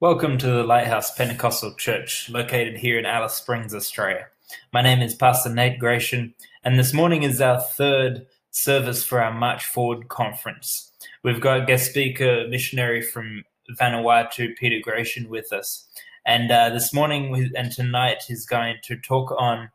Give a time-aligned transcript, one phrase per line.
[0.00, 4.28] Welcome to the Lighthouse Pentecostal Church, located here in Alice Springs, Australia.
[4.72, 6.32] My name is Pastor Nate Gratian,
[6.64, 10.90] and this morning is our third service for our March Forward conference.
[11.22, 13.44] We've got guest speaker, missionary from
[13.78, 15.86] Vanuatu, Peter Gratian, with us.
[16.24, 19.68] And uh, this morning and tonight, he's going to talk on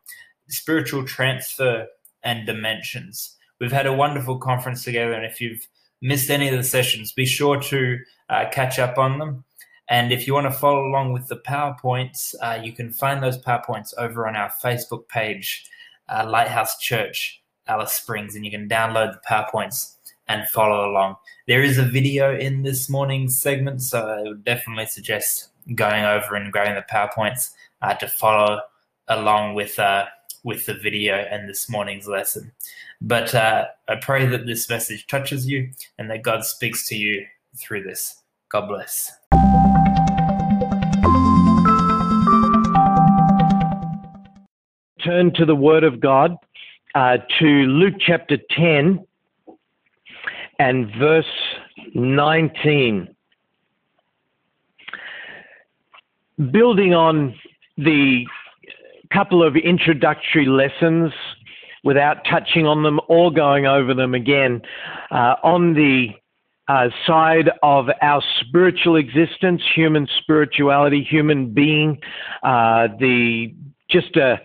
[0.50, 1.86] spiritual transfer
[2.24, 3.36] and dimensions.
[3.62, 5.68] We've had a wonderful conference together, and if you've
[6.02, 9.44] missed any of the sessions, be sure to uh, catch up on them.
[9.88, 13.38] And if you want to follow along with the PowerPoints, uh, you can find those
[13.38, 15.70] PowerPoints over on our Facebook page,
[16.10, 19.96] uh, Lighthouse Church, Alice Springs, and you can download the PowerPoints
[20.28, 21.18] and follow along.
[21.48, 26.36] There is a video in this morning's segment, so I would definitely suggest going over
[26.36, 28.62] and grabbing the PowerPoints uh, to follow
[29.08, 30.06] along with uh,
[30.44, 32.52] with the video and this morning's lesson.
[33.02, 37.26] But uh, I pray that this message touches you and that God speaks to you
[37.58, 38.22] through this.
[38.50, 39.12] God bless.
[45.06, 46.36] Turn to the Word of God
[46.96, 49.06] uh, to Luke chapter 10
[50.58, 51.26] and verse
[51.94, 53.16] 19.
[56.52, 57.36] Building on
[57.78, 58.26] the
[59.14, 61.14] couple of introductory lessons
[61.84, 64.60] without touching on them or going over them again,
[65.12, 66.08] uh, on the
[66.68, 72.00] uh, side of our spiritual existence, human spirituality, human being,
[72.42, 73.54] uh, the
[73.88, 74.42] just a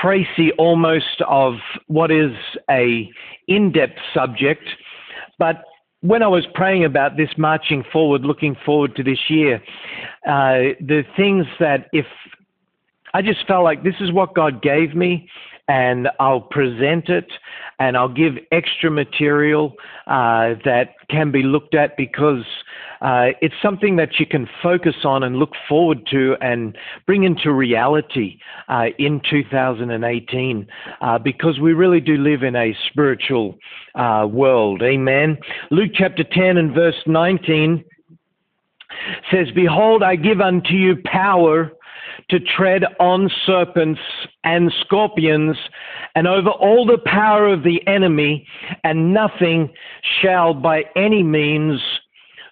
[0.00, 1.54] précis almost of
[1.86, 2.32] what is
[2.70, 3.10] a
[3.48, 4.64] in-depth subject,
[5.38, 5.64] but
[6.00, 9.62] when I was praying about this marching forward, looking forward to this year,
[10.26, 12.06] uh, the things that if
[13.14, 15.28] I just felt like this is what God gave me,
[15.68, 17.26] and I'll present it
[17.78, 19.74] and I'll give extra material
[20.06, 22.44] uh, that can be looked at because
[23.00, 27.52] uh, it's something that you can focus on and look forward to and bring into
[27.52, 28.38] reality
[28.68, 30.66] uh, in 2018
[31.00, 33.58] uh, because we really do live in a spiritual
[33.94, 34.82] uh, world.
[34.82, 35.36] Amen.
[35.70, 37.84] Luke chapter 10 and verse 19
[39.30, 41.70] says, Behold, I give unto you power
[42.30, 44.00] to tread on serpents
[44.44, 45.56] and scorpions
[46.14, 48.46] and over all the power of the enemy,
[48.84, 49.72] and nothing
[50.20, 51.80] shall by any means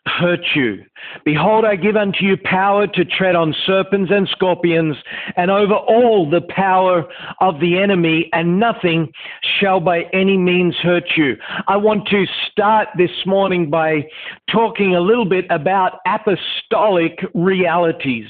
[0.06, 0.84] hurt you.
[1.24, 4.96] Behold, I give unto you power to tread on serpents and scorpions
[5.36, 7.04] and over all the power
[7.40, 9.10] of the enemy, and nothing
[9.58, 11.36] shall by any means hurt you.
[11.68, 14.04] I want to start this morning by
[14.50, 18.28] talking a little bit about apostolic realities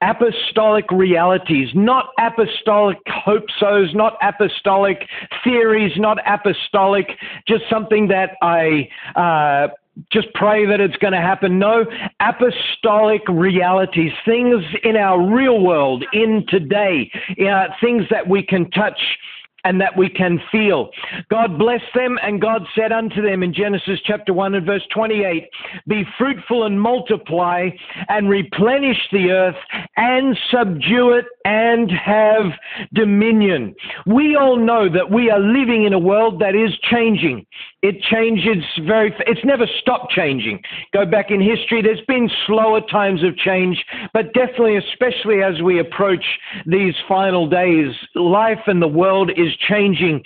[0.00, 5.06] apostolic realities, not apostolic hope so's, not apostolic
[5.42, 7.06] theories, not apostolic,
[7.46, 9.68] just something that I uh,
[10.10, 11.58] just pray that it's going to happen.
[11.58, 11.84] No,
[12.20, 17.10] apostolic realities, things in our real world, in today,
[17.48, 19.00] uh, things that we can touch
[19.64, 20.90] and that we can feel.
[21.30, 25.48] God blessed them, and God said unto them in Genesis chapter 1 and verse 28
[25.88, 27.70] Be fruitful and multiply,
[28.08, 29.56] and replenish the earth,
[29.96, 32.52] and subdue it, and have
[32.92, 33.74] dominion.
[34.06, 37.46] We all know that we are living in a world that is changing.
[37.84, 40.62] It changes very, it's never stopped changing.
[40.94, 43.84] Go back in history, there's been slower times of change,
[44.14, 46.24] but definitely, especially as we approach
[46.64, 50.22] these final days, life and the world is changing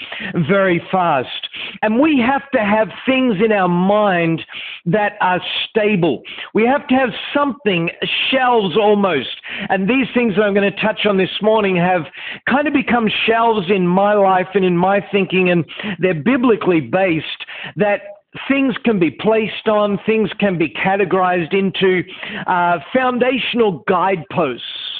[0.48, 1.48] very fast.
[1.82, 4.44] And we have to have things in our mind
[4.90, 6.22] that are stable.
[6.54, 7.90] We have to have something,
[8.30, 9.36] shelves almost.
[9.68, 12.02] And these things that I'm going to touch on this morning have
[12.48, 15.64] kind of become shelves in my life and in my thinking, and
[15.98, 17.44] they're biblically based
[17.76, 18.00] that
[18.48, 22.02] things can be placed on, things can be categorized into
[22.46, 24.97] uh, foundational guideposts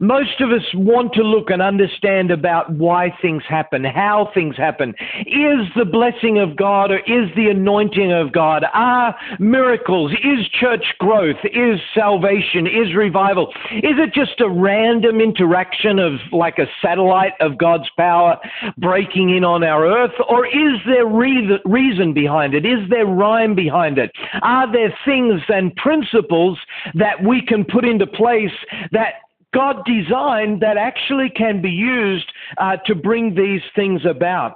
[0.00, 4.94] most of us want to look and understand about why things happen, how things happen.
[5.26, 8.64] Is the blessing of God or is the anointing of God?
[8.72, 10.12] Are miracles?
[10.12, 11.36] Is church growth?
[11.44, 12.66] Is salvation?
[12.66, 13.52] Is revival?
[13.72, 18.38] Is it just a random interaction of like a satellite of God's power
[18.78, 20.14] breaking in on our earth?
[20.28, 22.64] Or is there re- reason behind it?
[22.64, 24.10] Is there rhyme behind it?
[24.42, 26.58] Are there things and principles
[26.94, 28.52] that we can put into place
[28.92, 29.14] that
[29.54, 34.54] God designed that actually can be used uh, to bring these things about.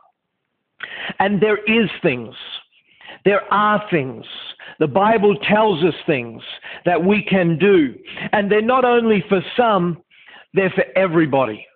[1.19, 2.35] And there is things.
[3.25, 4.25] There are things.
[4.79, 6.43] The Bible tells us things
[6.85, 7.95] that we can do.
[8.33, 10.03] And they're not only for some,
[10.55, 11.67] they're for everybody.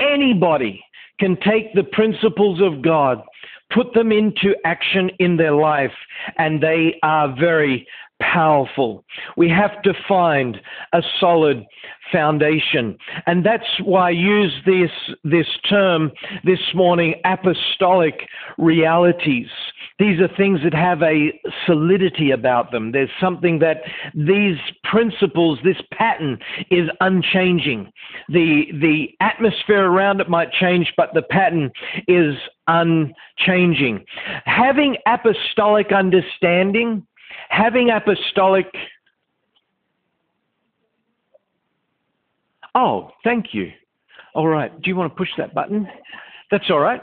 [0.00, 0.84] Anybody
[1.18, 3.22] can take the principles of God,
[3.70, 5.92] put them into action in their life,
[6.38, 7.86] and they are very
[8.20, 9.04] powerful.
[9.36, 10.58] We have to find
[10.92, 11.64] a solid
[12.12, 12.96] foundation.
[13.26, 14.90] And that's why I use this,
[15.24, 16.12] this term
[16.44, 18.28] this morning, apostolic
[18.58, 19.48] realities.
[19.98, 21.32] These are things that have a
[21.66, 22.92] solidity about them.
[22.92, 23.78] There's something that
[24.14, 26.38] these principles, this pattern
[26.70, 27.90] is unchanging.
[28.28, 31.70] The, the atmosphere around it might change, but the pattern
[32.06, 32.34] is
[32.66, 34.04] unchanging.
[34.44, 37.06] Having apostolic understanding,
[37.48, 38.66] having apostolic
[42.76, 43.72] Oh, thank you.
[44.34, 44.70] All right.
[44.82, 45.88] Do you want to push that button?
[46.50, 47.00] That's all right.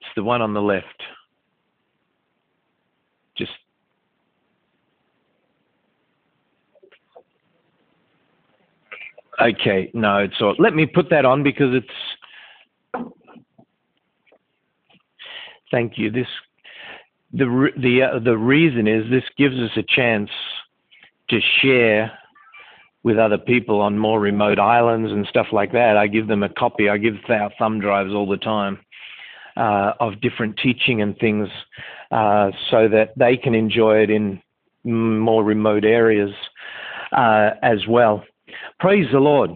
[0.00, 1.02] It's the one on the left.
[3.36, 3.52] Just
[9.40, 10.54] Okay, no, it's all.
[10.58, 13.06] Let me put that on because it's.
[15.70, 16.10] Thank you.
[16.10, 16.26] This,
[17.34, 20.30] the the uh, the reason is this gives us a chance
[21.28, 22.12] to share
[23.02, 25.96] with other people on more remote islands and stuff like that.
[25.96, 26.88] I give them a copy.
[26.88, 28.78] I give out thumb drives all the time
[29.56, 31.48] uh, of different teaching and things
[32.10, 34.40] uh, so that they can enjoy it in
[34.84, 36.30] more remote areas
[37.12, 38.24] uh, as well.
[38.78, 39.50] Praise the Lord.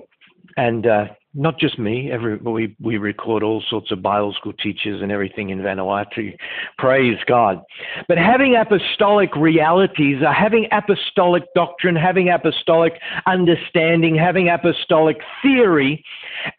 [0.57, 2.11] And uh, not just me.
[2.11, 6.37] Every we we record all sorts of Bible school teachers and everything in Vanuatu.
[6.79, 7.61] Praise God.
[8.09, 12.95] But having apostolic realities, uh, having apostolic doctrine, having apostolic
[13.27, 16.05] understanding, having apostolic theory,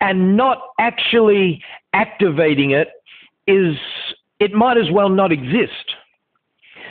[0.02, 1.64] and not actually
[1.94, 2.90] activating it
[3.48, 3.76] is
[4.40, 5.96] it might as well not exist.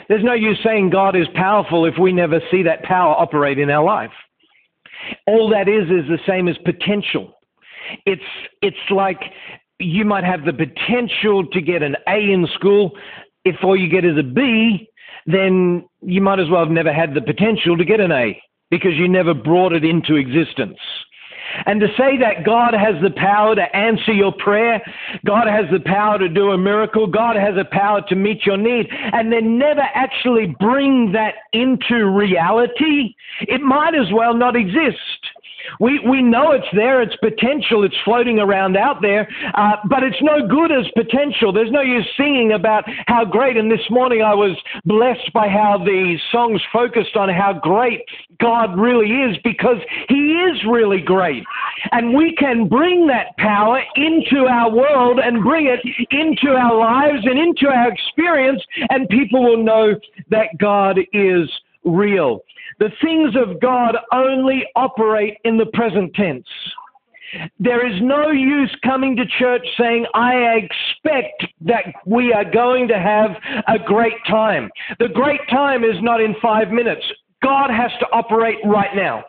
[0.09, 3.69] There's no use saying God is powerful if we never see that power operate in
[3.69, 4.11] our life.
[5.27, 7.38] All that is is the same as potential.
[8.05, 8.21] It's
[8.61, 9.21] it's like
[9.79, 12.91] you might have the potential to get an A in school.
[13.45, 14.89] If all you get is a B,
[15.25, 18.93] then you might as well have never had the potential to get an A because
[18.95, 20.77] you never brought it into existence.
[21.65, 24.81] And to say that God has the power to answer your prayer,
[25.25, 28.57] God has the power to do a miracle, God has the power to meet your
[28.57, 34.97] need, and then never actually bring that into reality, it might as well not exist.
[35.79, 40.21] We, we know it's there, it's potential, it's floating around out there, uh, but it's
[40.21, 41.51] no good as potential.
[41.51, 43.57] There's no use singing about how great.
[43.57, 48.01] And this morning I was blessed by how the songs focused on how great
[48.39, 49.77] God really is because
[50.07, 51.43] He is really great.
[51.91, 55.79] And we can bring that power into our world and bring it
[56.11, 59.95] into our lives and into our experience, and people will know
[60.29, 61.49] that God is
[61.83, 62.43] real.
[62.79, 66.47] The things of God only operate in the present tense.
[67.59, 72.97] There is no use coming to church saying, I expect that we are going to
[72.97, 73.31] have
[73.67, 74.69] a great time.
[74.99, 77.03] The great time is not in five minutes.
[77.43, 79.23] God has to operate right now,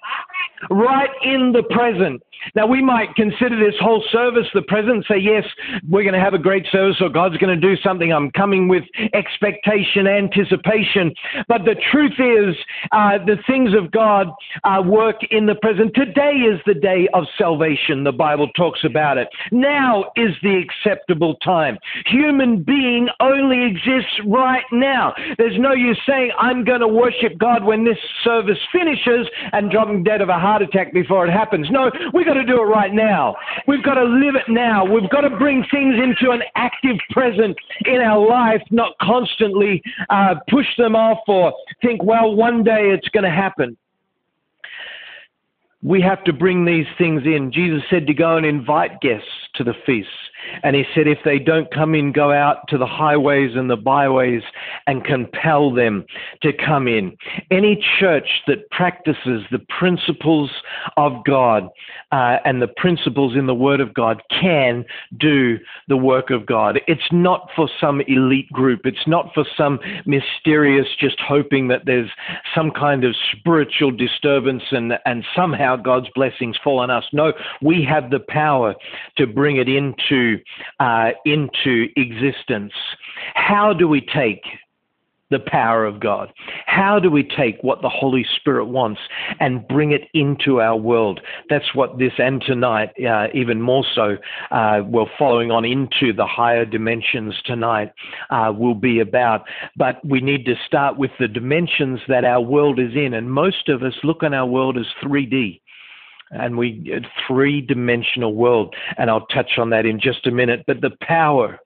[0.70, 2.22] right in the present.
[2.54, 5.44] Now, we might consider this whole service the present, say, yes,
[5.88, 8.12] we're going to have a great service or God's going to do something.
[8.12, 8.84] I'm coming with
[9.14, 11.12] expectation, anticipation.
[11.48, 12.56] But the truth is,
[12.92, 14.28] uh, the things of God
[14.64, 15.94] uh, work in the present.
[15.94, 18.04] Today is the day of salvation.
[18.04, 19.28] The Bible talks about it.
[19.52, 21.78] Now is the acceptable time.
[22.06, 25.14] Human being only exists right now.
[25.38, 30.04] There's no use saying, I'm going to worship God when this service finishes and dropping
[30.04, 31.68] dead of a heart attack before it happens.
[31.70, 33.34] No, we got to do it right now.
[33.66, 34.84] We've got to live it now.
[34.84, 37.56] We've got to bring things into an active present
[37.86, 43.08] in our life, not constantly uh, push them off or think, well, one day it's
[43.08, 43.76] going to happen.
[45.82, 47.50] We have to bring these things in.
[47.52, 50.12] Jesus said to go and invite guests to the feasts.
[50.62, 53.76] And he said, if they don't come in, go out to the highways and the
[53.76, 54.42] byways
[54.86, 56.04] and compel them
[56.42, 57.16] to come in.
[57.50, 60.50] Any church that practices the principles
[60.96, 61.68] of God
[62.12, 64.84] uh, and the principles in the Word of God can
[65.18, 66.80] do the work of God.
[66.86, 68.80] It's not for some elite group.
[68.84, 72.10] It's not for some mysterious, just hoping that there's
[72.54, 77.04] some kind of spiritual disturbance and, and somehow God's blessings fall on us.
[77.12, 77.32] No,
[77.62, 78.74] we have the power
[79.16, 80.38] to bring it into
[80.78, 82.72] uh, into existence.
[83.34, 84.42] How do we take
[85.30, 86.32] the power of God?
[86.66, 89.00] How do we take what the Holy Spirit wants
[89.38, 91.20] and bring it into our world?
[91.48, 94.16] That's what this and tonight, uh, even more so,
[94.50, 97.92] uh, we're following on into the higher dimensions tonight,
[98.30, 99.44] uh, will be about.
[99.76, 103.14] But we need to start with the dimensions that our world is in.
[103.14, 105.60] And most of us look on our world as 3D
[106.30, 106.92] and we
[107.26, 111.58] three dimensional world and i'll touch on that in just a minute but the power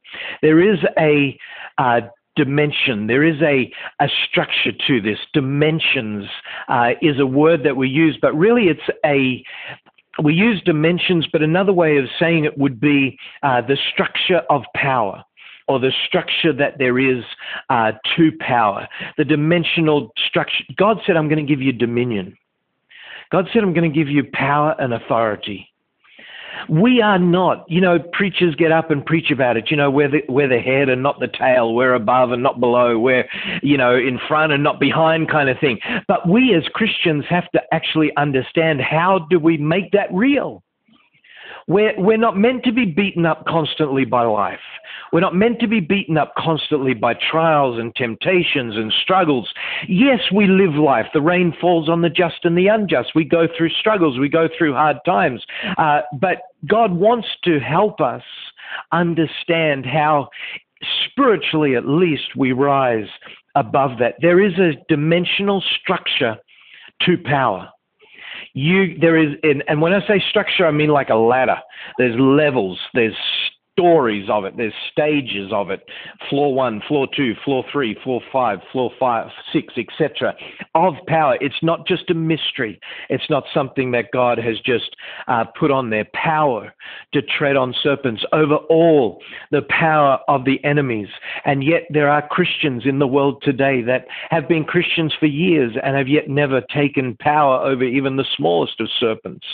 [0.42, 1.38] there is a
[1.78, 2.00] uh,
[2.36, 3.06] dimension.
[3.06, 5.18] There is a, a structure to this.
[5.32, 6.26] Dimensions
[6.68, 9.44] uh, is a word that we use, but really it's a
[10.22, 14.62] we use dimensions, but another way of saying it would be uh, the structure of
[14.76, 15.24] power
[15.66, 17.24] or the structure that there is
[17.68, 18.86] uh, to power,
[19.18, 20.62] the dimensional structure.
[20.76, 22.36] God said, I'm going to give you dominion.
[23.34, 25.68] God said, I'm going to give you power and authority.
[26.68, 29.72] We are not, you know, preachers get up and preach about it.
[29.72, 31.74] You know, we're the, we're the head and not the tail.
[31.74, 32.96] We're above and not below.
[32.96, 33.28] We're,
[33.60, 35.80] you know, in front and not behind kind of thing.
[36.06, 40.62] But we as Christians have to actually understand how do we make that real?
[41.66, 44.60] We're, we're not meant to be beaten up constantly by life.
[45.12, 49.48] We're not meant to be beaten up constantly by trials and temptations and struggles.
[49.88, 51.06] Yes, we live life.
[51.14, 53.12] The rain falls on the just and the unjust.
[53.14, 54.18] We go through struggles.
[54.18, 55.44] We go through hard times.
[55.78, 58.22] Uh, but God wants to help us
[58.92, 60.28] understand how
[61.06, 63.08] spiritually at least we rise
[63.54, 64.16] above that.
[64.20, 66.36] There is a dimensional structure
[67.02, 67.68] to power
[68.54, 71.58] you there is and when I say structure, I mean like a ladder.
[71.98, 73.16] There's levels, there's
[73.76, 74.56] stories of it.
[74.56, 75.84] There's stages of it.
[76.30, 80.34] Floor one, floor two, floor three, floor five, floor five, six, etc.
[80.74, 81.36] Of power.
[81.40, 82.80] It's not just a mystery.
[83.08, 84.94] It's not something that God has just
[85.26, 86.72] uh, put on their Power
[87.12, 91.08] to tread on serpents over all the power of the enemies.
[91.44, 95.76] And yet there are Christians in the world today that have been Christians for years
[95.82, 99.46] and have yet never taken power over even the smallest of serpents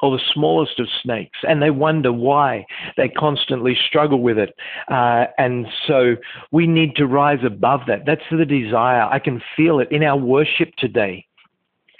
[0.00, 2.64] or the smallest of snakes, and they wonder why
[2.96, 4.54] they constantly struggle with it.
[4.90, 6.16] Uh, and so
[6.50, 8.04] we need to rise above that.
[8.06, 9.02] That's the desire.
[9.02, 11.27] I can feel it in our worship today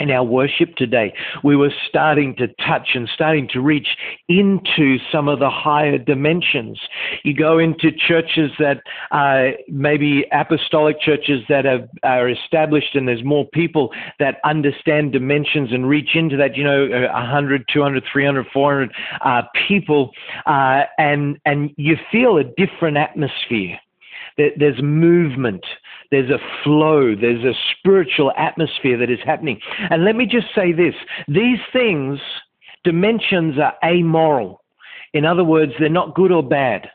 [0.00, 1.12] in our worship today,
[1.42, 3.88] we were starting to touch and starting to reach
[4.28, 6.78] into some of the higher dimensions.
[7.24, 13.24] You go into churches that uh, maybe apostolic churches that have, are established and there's
[13.24, 18.92] more people that understand dimensions and reach into that, you know, 100, 200, 300, 400
[19.22, 20.10] uh, people,
[20.46, 23.78] uh, and, and you feel a different atmosphere.
[24.38, 25.64] There's movement
[26.10, 29.60] there's a flow, there's a spiritual atmosphere that is happening.
[29.90, 30.94] And let me just say this
[31.26, 32.18] these things,
[32.84, 34.62] dimensions are amoral.
[35.12, 36.90] In other words, they're not good or bad.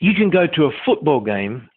[0.00, 1.68] You can go to a football game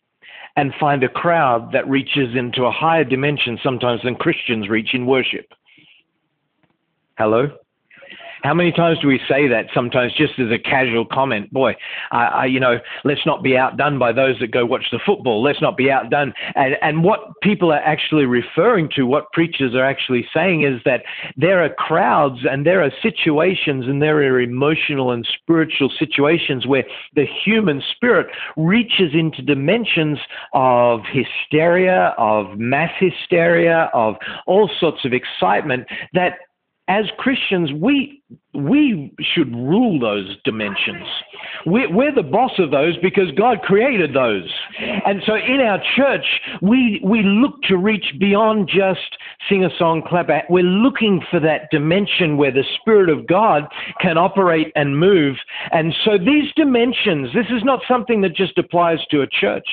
[0.55, 5.05] and find a crowd that reaches into a higher dimension sometimes than Christians reach in
[5.05, 5.45] worship.
[7.17, 7.49] Hello?
[8.43, 11.51] How many times do we say that sometimes just as a casual comment?
[11.51, 11.75] Boy,
[12.47, 15.43] you know, let's not be outdone by those that go watch the football.
[15.43, 16.33] Let's not be outdone.
[16.55, 21.03] And, and what people are actually referring to, what preachers are actually saying is that
[21.37, 26.83] there are crowds and there are situations and there are emotional and spiritual situations where
[27.15, 30.17] the human spirit reaches into dimensions
[30.53, 34.15] of hysteria, of mass hysteria, of
[34.47, 36.33] all sorts of excitement that
[36.87, 38.21] as Christians, we
[38.53, 41.07] we should rule those dimensions.
[41.65, 44.51] We're, we're, the boss of those because God created those.
[45.05, 46.25] And so in our church,
[46.61, 49.17] we, we look to reach beyond just
[49.49, 50.49] sing a song, clap at.
[50.49, 53.67] We're looking for that dimension where the Spirit of God
[54.01, 55.37] can operate and move.
[55.71, 59.67] And so these dimensions, this is not something that just applies to a church.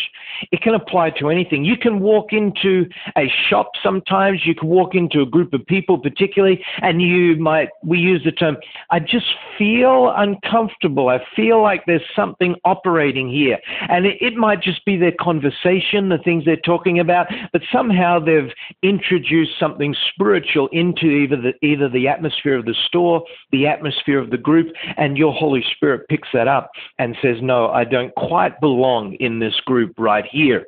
[0.53, 1.65] It can apply to anything.
[1.65, 5.99] You can walk into a shop sometimes, you can walk into a group of people
[5.99, 8.57] particularly, and you might, we use the term,
[8.91, 11.09] I just feel uncomfortable.
[11.09, 13.59] I feel like there's something operating here.
[13.91, 18.19] And it, it might just be their conversation, the things they're talking about, but somehow
[18.19, 18.51] they've
[18.83, 23.23] introduced something spiritual into either the, either the atmosphere of the store,
[23.53, 27.69] the atmosphere of the group, and your Holy Spirit picks that up and says, No,
[27.69, 30.65] I don't quite belong in this group right here.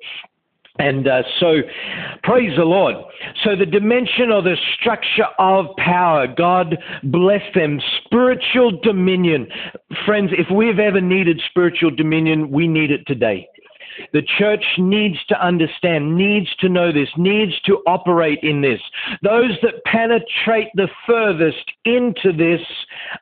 [0.78, 1.56] And uh, so,
[2.22, 2.94] praise the Lord.
[3.44, 7.80] So, the dimension or the structure of power, God bless them.
[8.04, 9.48] Spiritual dominion.
[10.06, 13.48] Friends, if we've ever needed spiritual dominion, we need it today.
[14.12, 18.80] The church needs to understand, needs to know this, needs to operate in this.
[19.22, 22.60] Those that penetrate the furthest into this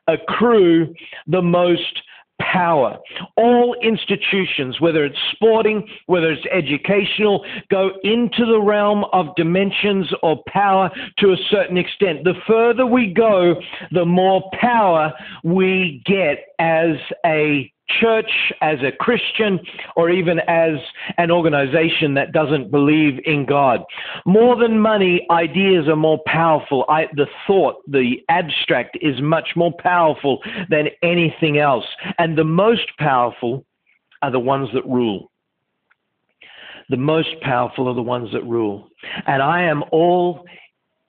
[0.07, 0.93] accrue
[1.27, 2.01] the most
[2.39, 2.97] power.
[3.35, 10.41] All institutions, whether it's sporting, whether it's educational, go into the realm of dimensions or
[10.47, 12.23] power to a certain extent.
[12.23, 13.55] The further we go,
[13.91, 19.59] the more power we get as a church, as a Christian,
[19.95, 20.73] or even as
[21.17, 23.83] an organization that doesn't believe in God.
[24.25, 26.85] More than money, ideas are more powerful.
[26.89, 31.85] I, the thought, the abstract is much more powerful than anything else.
[32.17, 33.65] And the most powerful
[34.21, 35.31] are the ones that rule.
[36.89, 38.89] The most powerful are the ones that rule.
[39.27, 40.45] And I am all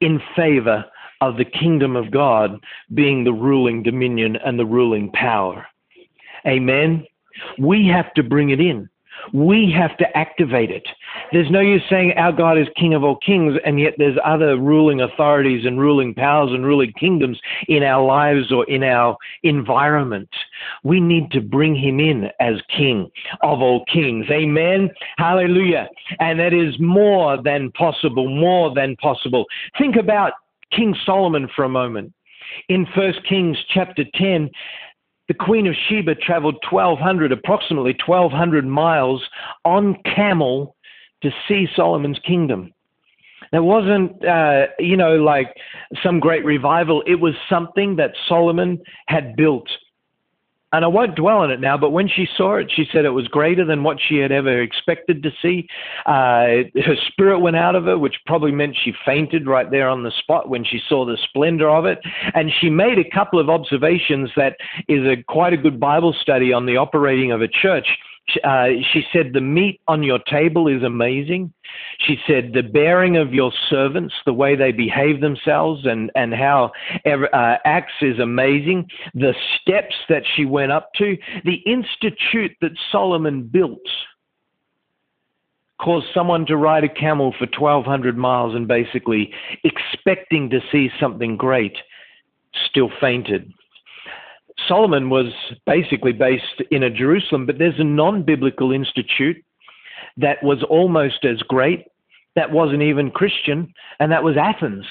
[0.00, 0.84] in favor
[1.20, 2.58] of the kingdom of God
[2.94, 5.66] being the ruling dominion and the ruling power.
[6.46, 7.04] Amen.
[7.58, 8.88] We have to bring it in.
[9.32, 10.86] We have to activate it.
[11.32, 14.56] There's no use saying our God is King of all kings, and yet there's other
[14.56, 20.28] ruling authorities and ruling powers and ruling kingdoms in our lives or in our environment.
[20.82, 23.10] We need to bring him in as King
[23.42, 24.26] of all kings.
[24.30, 24.90] Amen.
[25.18, 25.88] Hallelujah.
[26.18, 29.44] And that is more than possible, more than possible.
[29.78, 30.32] Think about
[30.72, 32.12] King Solomon for a moment.
[32.68, 34.50] In 1 Kings chapter 10,
[35.30, 39.22] the Queen of Sheba traveled 1,200, approximately 1,200 miles
[39.64, 40.74] on camel
[41.22, 42.74] to see Solomon's kingdom.
[43.52, 45.54] It wasn't, uh, you know, like
[46.02, 47.04] some great revival.
[47.06, 49.68] It was something that Solomon had built
[50.72, 53.10] and I won't dwell on it now, but when she saw it, she said it
[53.10, 55.68] was greater than what she had ever expected to see.
[56.06, 60.04] Uh, her spirit went out of her, which probably meant she fainted right there on
[60.04, 61.98] the spot when she saw the splendor of it.
[62.34, 64.56] And she made a couple of observations that
[64.88, 67.86] is a quite a good Bible study on the operating of a church
[68.44, 71.52] uh, she said, The meat on your table is amazing.
[71.98, 76.72] She said, The bearing of your servants, the way they behave themselves and, and how
[77.06, 78.88] uh, acts is amazing.
[79.14, 83.78] The steps that she went up to, the institute that Solomon built
[85.80, 89.32] caused someone to ride a camel for 1,200 miles and basically
[89.64, 91.76] expecting to see something great
[92.68, 93.52] still fainted.
[94.68, 95.32] Solomon was
[95.66, 99.42] basically based in a Jerusalem, but there's a non biblical institute
[100.16, 101.86] that was almost as great,
[102.36, 104.84] that wasn't even Christian, and that was Athens.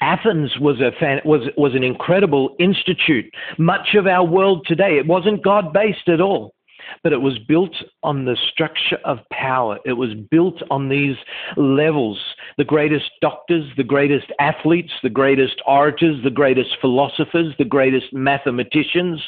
[0.00, 3.26] Athens was a fan, was was an incredible institute.
[3.58, 6.55] Much of our world today, it wasn't God based at all
[7.02, 9.78] but it was built on the structure of power.
[9.84, 11.16] It was built on these
[11.56, 12.18] levels.
[12.58, 19.22] The greatest doctors, the greatest athletes, the greatest orators, the greatest philosophers, the greatest mathematicians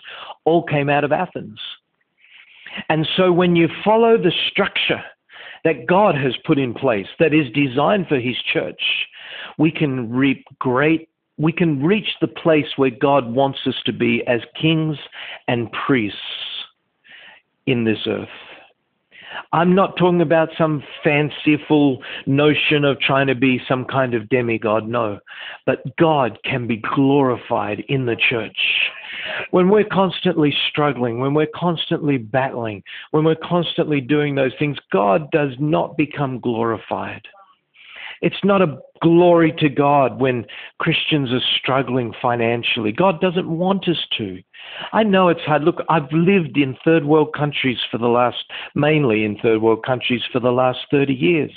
[0.44, 1.58] all came out of Athens.
[2.88, 5.02] And so when you follow the structure
[5.64, 8.80] that God has put in place, that is designed for his church,
[9.58, 11.08] we can reap great
[11.40, 14.96] we can reach the place where God wants us to be as kings
[15.46, 16.18] and priests
[17.68, 18.28] in this earth.
[19.52, 24.88] I'm not talking about some fanciful notion of trying to be some kind of demigod,
[24.88, 25.20] no.
[25.66, 28.56] But God can be glorified in the church.
[29.50, 35.30] When we're constantly struggling, when we're constantly battling, when we're constantly doing those things, God
[35.30, 37.22] does not become glorified.
[38.20, 40.44] It's not a glory to God when
[40.78, 42.90] Christians are struggling financially.
[42.92, 44.42] God doesn't want us to.
[44.92, 45.62] I know it's hard.
[45.62, 50.22] Look, I've lived in third world countries for the last, mainly in third world countries
[50.32, 51.52] for the last 30 years.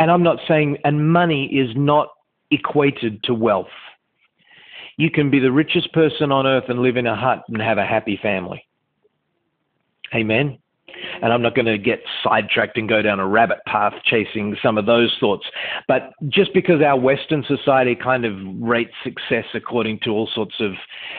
[0.00, 2.08] And I'm not saying, and money is not
[2.50, 3.66] equated to wealth.
[4.96, 7.78] You can be the richest person on earth and live in a hut and have
[7.78, 8.64] a happy family.
[10.14, 10.58] Amen
[11.22, 14.78] and I'm not going to get sidetracked and go down a rabbit path chasing some
[14.78, 15.46] of those thoughts.
[15.86, 20.72] But just because our Western society kind of rates success according to all sorts of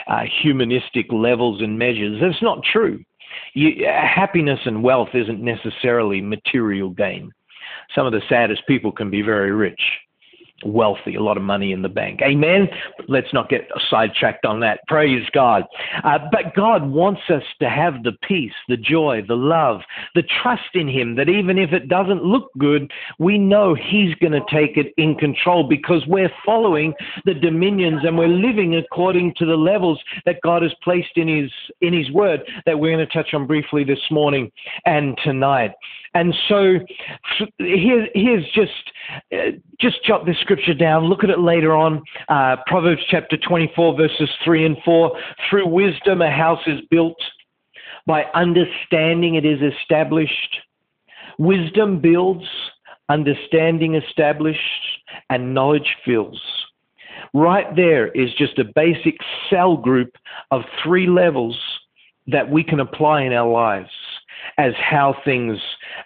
[0.08, 3.03] uh, humanistic levels and measures, that's not true.
[3.53, 7.32] You, happiness and wealth isn't necessarily material gain.
[7.95, 9.82] Some of the saddest people can be very rich
[10.65, 12.21] wealthy, a lot of money in the bank.
[12.21, 12.67] Amen.
[13.07, 14.79] Let's not get sidetracked on that.
[14.87, 15.63] Praise God.
[16.03, 19.81] Uh, but God wants us to have the peace, the joy, the love,
[20.15, 24.33] the trust in Him that even if it doesn't look good, we know He's going
[24.33, 26.93] to take it in control because we're following
[27.25, 31.51] the dominions and we're living according to the levels that God has placed in His
[31.81, 34.51] in His Word that we're going to touch on briefly this morning
[34.85, 35.71] and tonight.
[36.13, 36.79] And so
[37.59, 38.71] here, here's just
[39.31, 41.05] uh, just jot this scripture down.
[41.05, 42.01] Look at it later on.
[42.27, 45.15] Uh, Proverbs chapter 24, verses 3 and 4.
[45.47, 47.17] Through wisdom, a house is built.
[48.07, 50.57] By understanding, it is established.
[51.38, 52.45] Wisdom builds,
[53.09, 54.59] understanding established,
[55.29, 56.41] and knowledge fills.
[57.35, 59.17] Right there is just a basic
[59.51, 60.15] cell group
[60.49, 61.59] of three levels
[62.25, 63.91] that we can apply in our lives
[64.58, 65.58] as how things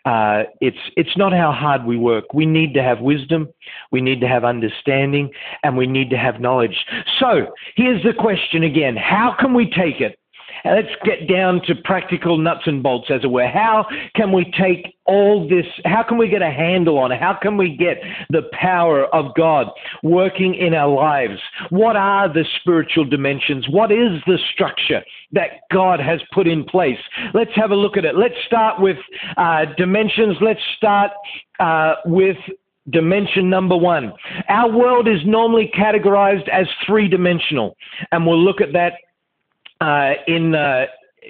[0.05, 2.33] uh, it's it's not how hard we work.
[2.33, 3.49] We need to have wisdom,
[3.91, 5.31] we need to have understanding,
[5.63, 6.85] and we need to have knowledge.
[7.19, 10.19] So here's the question again: How can we take it?
[10.65, 13.47] Let's get down to practical nuts and bolts, as it were.
[13.47, 15.65] How can we take all this?
[15.85, 17.19] How can we get a handle on it?
[17.19, 17.97] How can we get
[18.29, 19.67] the power of God
[20.01, 21.39] working in our lives?
[21.69, 23.67] What are the spiritual dimensions?
[23.69, 25.01] What is the structure
[25.33, 26.99] that God has put in place?
[27.33, 28.15] Let's have a look at it.
[28.15, 28.97] Let's start with
[29.37, 30.37] uh, dimensions.
[30.41, 31.11] Let's start
[31.59, 32.37] uh, with
[32.89, 34.13] dimension number one.
[34.49, 37.77] Our world is normally categorized as three dimensional,
[38.11, 38.93] and we'll look at that
[39.83, 40.55] uh, in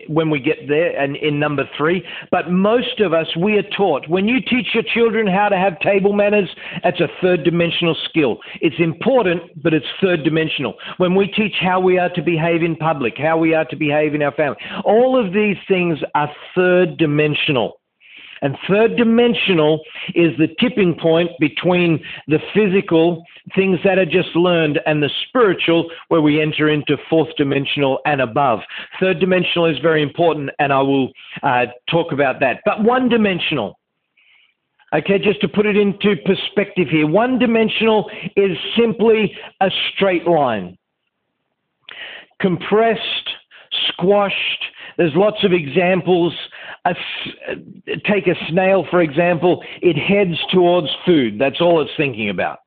[0.08, 2.04] when we get there and in number three.
[2.32, 5.80] But most of us, we are taught when you teach your children how to have
[5.80, 6.50] table manners,
[6.84, 8.38] that's a third dimensional skill.
[8.62, 10.74] It's important, but it's third dimensional.
[10.98, 14.14] When we teach how we are to behave in public, how we are to behave
[14.16, 17.80] in our family, all of these things are third dimensional.
[18.44, 19.82] And third dimensional
[20.14, 23.24] is the tipping point between the physical,
[23.56, 28.20] things that are just learned, and the spiritual, where we enter into fourth dimensional and
[28.20, 28.60] above.
[29.00, 32.60] Third dimensional is very important, and I will uh, talk about that.
[32.66, 33.80] But one dimensional.
[34.94, 40.78] Okay, just to put it into perspective here, one dimensional is simply a straight line.
[42.42, 43.30] Compressed,
[43.88, 44.66] squashed,
[44.98, 46.34] there's lots of examples.
[46.86, 46.94] A,
[48.06, 51.40] take a snail, for example, it heads towards food.
[51.40, 52.60] That's all it's thinking about.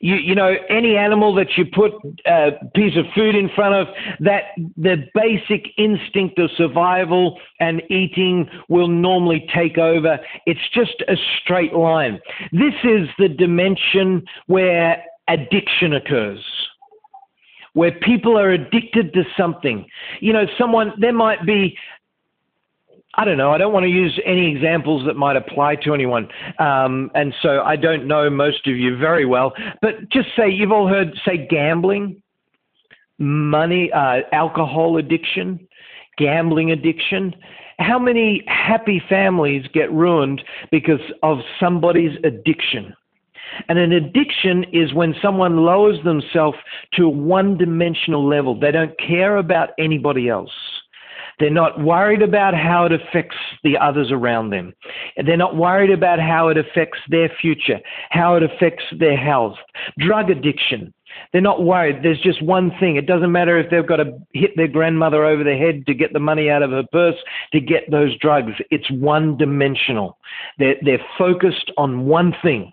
[0.00, 1.92] You, you know, any animal that you put
[2.26, 3.86] a piece of food in front of,
[4.18, 4.42] that
[4.76, 10.18] the basic instinct of survival and eating will normally take over.
[10.44, 12.20] It's just a straight line.
[12.50, 16.40] This is the dimension where addiction occurs
[17.74, 19.86] where people are addicted to something.
[20.20, 21.76] You know, someone, there might be,
[23.14, 26.28] I don't know, I don't want to use any examples that might apply to anyone.
[26.58, 30.72] Um, and so I don't know most of you very well, but just say you've
[30.72, 32.22] all heard, say, gambling,
[33.18, 35.68] money, uh, alcohol addiction,
[36.16, 37.34] gambling addiction.
[37.78, 42.94] How many happy families get ruined because of somebody's addiction?
[43.68, 46.56] And an addiction is when someone lowers themselves
[46.94, 48.58] to a one dimensional level.
[48.58, 50.50] They don't care about anybody else.
[51.38, 54.74] They're not worried about how it affects the others around them.
[55.24, 59.56] They're not worried about how it affects their future, how it affects their health.
[59.98, 60.92] Drug addiction.
[61.32, 62.02] They're not worried.
[62.02, 62.96] There's just one thing.
[62.96, 66.12] It doesn't matter if they've got to hit their grandmother over the head to get
[66.12, 67.16] the money out of her purse
[67.52, 68.52] to get those drugs.
[68.70, 70.18] It's one dimensional.
[70.58, 72.72] They're, they're focused on one thing.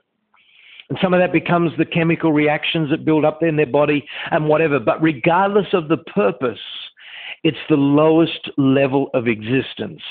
[0.89, 4.47] And some of that becomes the chemical reactions that build up in their body and
[4.47, 4.79] whatever.
[4.79, 6.59] But regardless of the purpose,
[7.43, 10.01] it's the lowest level of existence.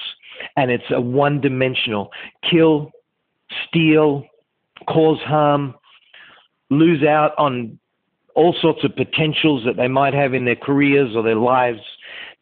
[0.57, 2.11] And it's a one dimensional
[2.49, 2.91] kill,
[3.67, 4.25] steal,
[4.89, 5.75] cause harm,
[6.71, 7.79] lose out on
[8.35, 11.81] all sorts of potentials that they might have in their careers or their lives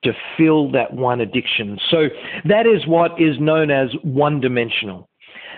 [0.04, 1.78] to fill that one addiction.
[1.90, 2.08] So
[2.44, 5.08] that is what is known as one dimensional.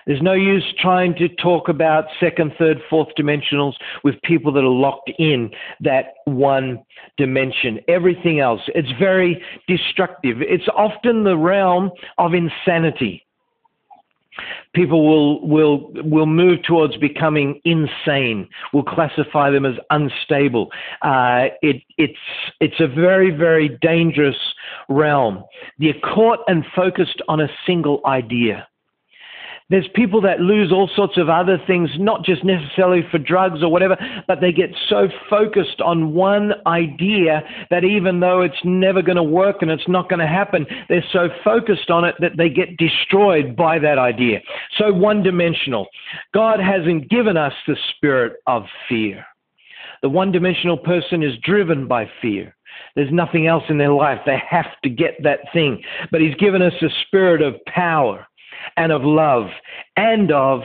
[0.09, 4.66] There's no use trying to talk about second, third, fourth dimensionals with people that are
[4.66, 6.83] locked in that one
[7.18, 7.79] dimension.
[7.88, 10.38] Everything else, it's very destructive.
[10.40, 13.27] It's often the realm of insanity.
[14.73, 18.49] People will will will move towards becoming insane.
[18.73, 20.71] We'll classify them as unstable.
[21.03, 22.18] Uh, it, it's
[22.61, 24.37] it's a very very dangerous
[24.88, 25.44] realm.
[25.79, 28.67] They're caught and focused on a single idea.
[29.70, 33.70] There's people that lose all sorts of other things, not just necessarily for drugs or
[33.70, 39.16] whatever, but they get so focused on one idea that even though it's never going
[39.16, 42.48] to work and it's not going to happen, they're so focused on it that they
[42.48, 44.40] get destroyed by that idea.
[44.78, 45.87] So one dimensional.
[46.33, 49.26] God hasn't given us the spirit of fear.
[50.00, 52.57] The one dimensional person is driven by fear.
[52.94, 54.20] There's nothing else in their life.
[54.24, 55.83] They have to get that thing.
[56.11, 58.28] But He's given us a spirit of power
[58.76, 59.48] and of love
[59.96, 60.61] and of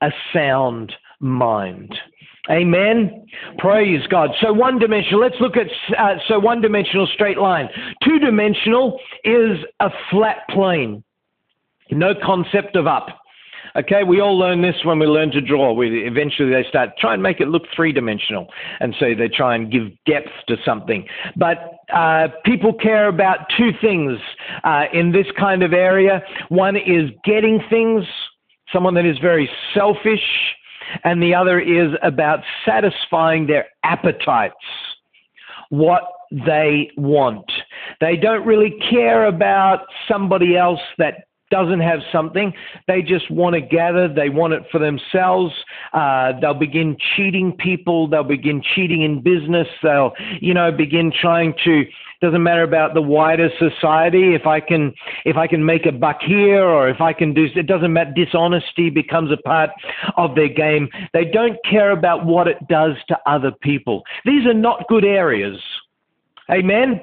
[0.00, 1.94] a sound mind.
[2.50, 3.26] Amen.
[3.58, 4.30] Praise God.
[4.42, 5.20] So one dimensional.
[5.20, 5.66] Let's look at
[5.98, 7.68] uh, so one dimensional straight line.
[8.02, 11.02] Two dimensional is a flat plane.
[11.90, 13.06] No concept of up.
[13.76, 15.72] Okay, we all learn this when we learn to draw.
[15.72, 18.46] We eventually they start try and make it look three dimensional,
[18.78, 21.04] and so they try and give depth to something.
[21.34, 24.20] But uh, people care about two things
[24.62, 26.22] uh, in this kind of area.
[26.50, 28.04] One is getting things,
[28.72, 30.54] someone that is very selfish,
[31.02, 34.54] and the other is about satisfying their appetites.
[35.70, 37.50] What they want.
[38.00, 42.52] They don't really care about somebody else that doesn't have something,
[42.88, 44.12] they just want to gather.
[44.12, 45.54] They want it for themselves.
[45.92, 48.08] Uh, they'll begin cheating people.
[48.08, 49.68] They'll begin cheating in business.
[49.80, 51.84] They'll, you know, begin trying to
[52.20, 54.94] doesn't matter about the wider society if i can
[55.26, 58.12] if i can make a buck here or if i can do it doesn't matter
[58.16, 59.68] dishonesty becomes a part
[60.16, 64.54] of their game they don't care about what it does to other people these are
[64.54, 65.58] not good areas
[66.50, 66.98] amen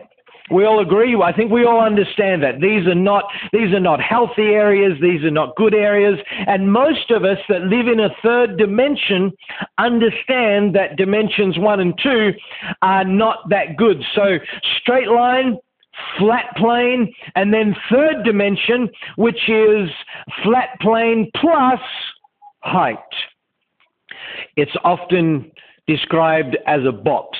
[0.51, 1.15] we all agree.
[1.21, 4.93] I think we all understand that these are not these are not healthy areas.
[5.01, 6.19] These are not good areas.
[6.47, 9.31] And most of us that live in a third dimension
[9.77, 12.31] understand that dimensions one and two
[12.81, 14.03] are not that good.
[14.15, 14.37] So
[14.81, 15.57] straight line,
[16.17, 19.89] flat plane, and then third dimension, which is
[20.43, 21.79] flat plane plus
[22.59, 22.97] height.
[24.55, 25.51] It's often
[25.87, 27.37] described as a box.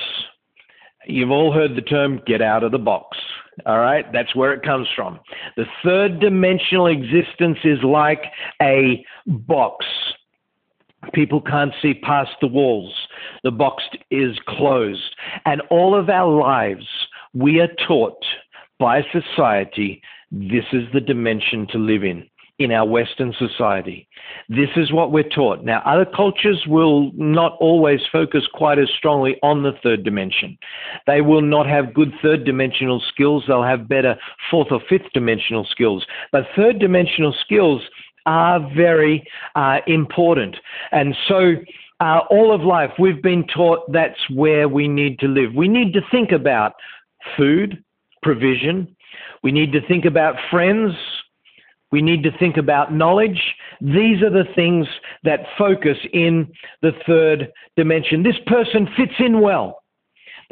[1.06, 3.18] You've all heard the term get out of the box.
[3.66, 5.20] All right, that's where it comes from.
[5.56, 8.24] The third dimensional existence is like
[8.60, 9.84] a box.
[11.12, 12.94] People can't see past the walls.
[13.42, 15.16] The box is closed.
[15.44, 16.86] And all of our lives,
[17.34, 18.24] we are taught
[18.78, 22.26] by society this is the dimension to live in
[22.62, 24.06] in our Western society.
[24.48, 25.64] This is what we're taught.
[25.64, 30.58] Now, other cultures will not always focus quite as strongly on the third dimension.
[31.06, 34.16] They will not have good third dimensional skills, they'll have better
[34.50, 36.04] fourth or fifth dimensional skills.
[36.30, 37.82] But third dimensional skills
[38.26, 40.56] are very uh, important.
[40.92, 41.54] And so,
[42.00, 45.54] uh, all of life, we've been taught that's where we need to live.
[45.54, 46.72] We need to think about
[47.36, 47.82] food,
[48.22, 48.96] provision.
[49.42, 50.94] We need to think about friends,
[51.92, 53.40] we need to think about knowledge.
[53.80, 54.86] These are the things
[55.22, 56.50] that focus in
[56.80, 58.22] the third dimension.
[58.22, 59.81] This person fits in well.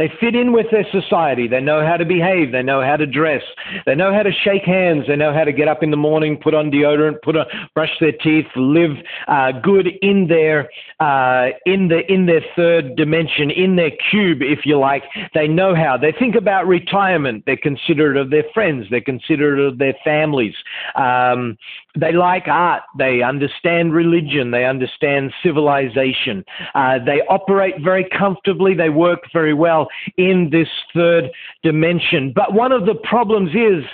[0.01, 1.47] They fit in with their society.
[1.47, 2.53] They know how to behave.
[2.53, 3.43] They know how to dress.
[3.85, 5.05] They know how to shake hands.
[5.07, 7.91] They know how to get up in the morning, put on deodorant, put on, brush
[8.01, 8.97] their teeth, live
[9.29, 14.61] uh, good in their uh, in the in their third dimension, in their cube, if
[14.65, 15.03] you like.
[15.35, 15.99] They know how.
[15.99, 17.43] They think about retirement.
[17.45, 18.87] They're considerate of their friends.
[18.91, 20.55] They're considerate of their families.
[20.95, 21.59] Um,
[21.99, 22.83] they like art.
[22.99, 24.51] They understand religion.
[24.51, 26.45] They understand civilization.
[26.75, 28.75] Uh, they operate very comfortably.
[28.75, 31.31] They work very well in this third
[31.63, 32.33] dimension.
[32.35, 33.85] But one of the problems is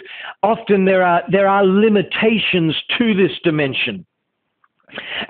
[0.43, 4.05] often there are, there are limitations to this dimension.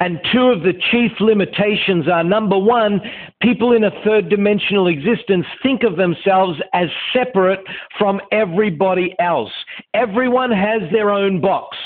[0.01, 3.01] And two of the chief limitations are number one,
[3.41, 7.61] people in a third dimensional existence think of themselves as separate
[7.99, 9.53] from everybody else.
[9.95, 11.77] Everyone has their own box.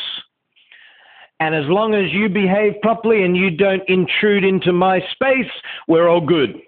[1.40, 5.50] And as long as you behave properly and you don't intrude into my space,
[5.88, 6.60] we're all good.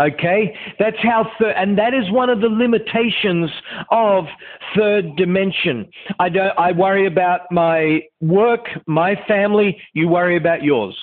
[0.00, 0.54] Okay?
[0.78, 3.50] That's how, third, and that is one of the limitations
[3.90, 4.24] of
[4.76, 5.88] third dimension.
[6.18, 10.96] I don't, I worry about my work, my family, you worry about yours.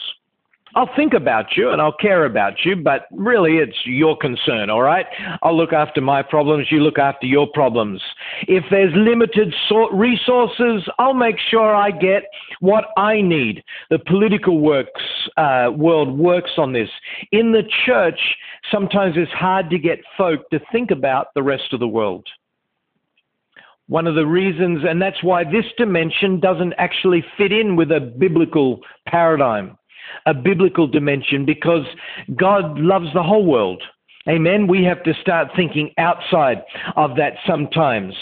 [0.75, 4.81] I'll think about you and I'll care about you, but really it's your concern, all
[4.81, 5.05] right?
[5.41, 8.01] I'll look after my problems, you look after your problems.
[8.49, 9.53] If there's limited
[9.93, 12.23] resources, I'll make sure I get
[12.59, 13.63] what I need.
[13.89, 15.01] The political works
[15.38, 16.89] uh, world works on this.
[17.31, 18.19] In the church,
[18.69, 22.27] sometimes it's hard to get folk to think about the rest of the world.
[23.88, 27.99] One of the reasons, and that's why this dimension doesn't actually fit in with a
[28.01, 29.77] biblical paradigm
[30.26, 31.86] a biblical dimension because
[32.36, 33.82] God loves the whole world.
[34.28, 34.68] Amen.
[34.68, 36.63] We have to start thinking outside
[36.96, 38.15] of that sometimes.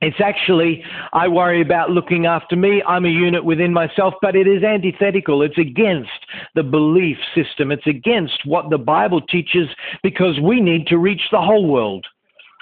[0.00, 2.80] It's actually, I worry about looking after me.
[2.86, 5.42] I'm a unit within myself, but it is antithetical.
[5.42, 6.10] It's against
[6.54, 7.72] the belief system.
[7.72, 9.66] It's against what the Bible teaches
[10.04, 12.06] because we need to reach the whole world.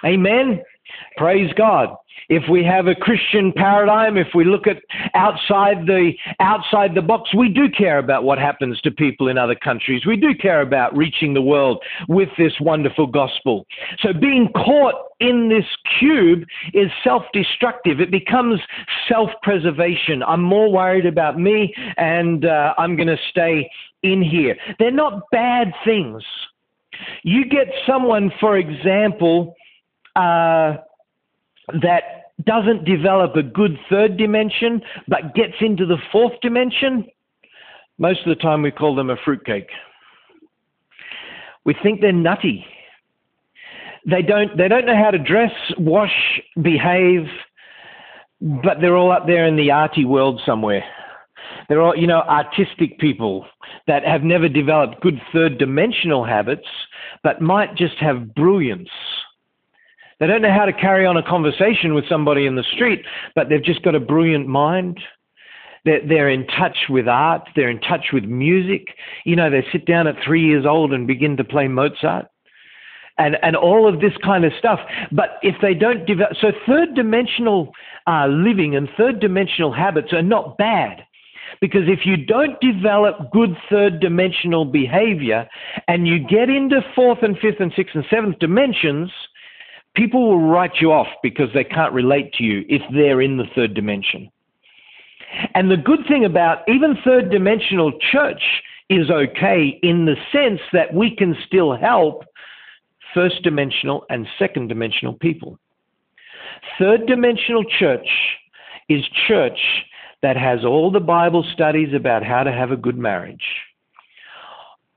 [0.03, 0.62] Amen.
[1.18, 1.94] Praise God
[2.29, 4.79] if we have a Christian paradigm, if we look at
[5.14, 9.55] outside the outside the box, we do care about what happens to people in other
[9.55, 10.05] countries.
[10.07, 13.66] We do care about reaching the world with this wonderful gospel.
[14.00, 15.64] So being caught in this
[15.98, 18.00] cube is self-destructive.
[18.00, 18.61] It becomes
[19.09, 20.22] self-preservation.
[20.22, 23.70] I'm more worried about me, and uh, I'm going to stay
[24.02, 24.57] in here.
[24.79, 26.22] They're not bad things.
[27.22, 29.55] You get someone, for example.
[30.14, 30.76] Uh,
[31.83, 37.07] that doesn't develop a good third dimension but gets into the fourth dimension,
[37.98, 39.70] most of the time we call them a fruitcake.
[41.64, 42.64] We think they're nutty.
[44.09, 47.26] They don't, they don't know how to dress, wash, behave,
[48.40, 50.85] but they're all up there in the arty world somewhere.
[51.68, 53.46] They're all, you know, artistic people
[53.88, 56.66] that have never developed good third dimensional habits,
[57.24, 58.90] but might just have brilliance
[60.18, 63.48] They don't know how to carry on a conversation with somebody in the street, but
[63.48, 64.98] they've just got a brilliant mind.
[65.85, 67.48] They're, they're in touch with art.
[67.55, 68.88] They're in touch with music.
[69.24, 72.26] You know, they sit down at three years old and begin to play Mozart
[73.18, 74.81] and, and all of this kind of stuff.
[75.12, 77.72] But if they don't develop, so third dimensional
[78.07, 81.02] uh, living and third dimensional habits are not bad.
[81.61, 85.48] Because if you don't develop good third dimensional behavior
[85.88, 89.11] and you get into fourth and fifth and sixth and seventh dimensions,
[89.96, 93.46] people will write you off because they can't relate to you if they're in the
[93.54, 94.30] third dimension.
[95.54, 98.42] And the good thing about even third dimensional church
[98.88, 102.24] is okay in the sense that we can still help
[103.12, 105.59] first dimensional and second dimensional people.
[106.78, 108.09] Third dimensional church
[108.88, 109.59] is church
[110.22, 113.44] that has all the Bible studies about how to have a good marriage,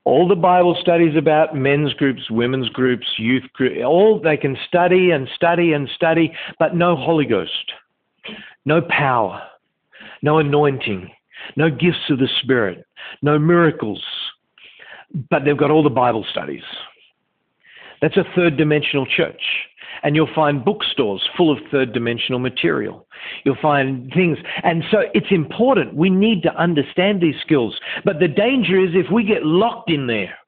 [0.05, 5.12] all the Bible studies about men's groups, women's groups, youth groups, all they can study
[5.12, 7.71] and study and study, but no Holy Ghost,
[8.65, 9.41] no power,
[10.21, 11.12] no anointing,
[11.55, 12.85] no gifts of the Spirit,
[13.21, 14.03] no miracles,
[15.29, 16.63] but they've got all the Bible studies.
[18.01, 19.41] That's a third dimensional church.
[20.04, 23.08] And you'll find bookstores full of third dimensional material.
[23.43, 24.38] You'll find things.
[24.63, 25.95] And so it's important.
[25.95, 27.80] We need to understand these skills.
[28.06, 30.38] But the danger is if we get locked in there,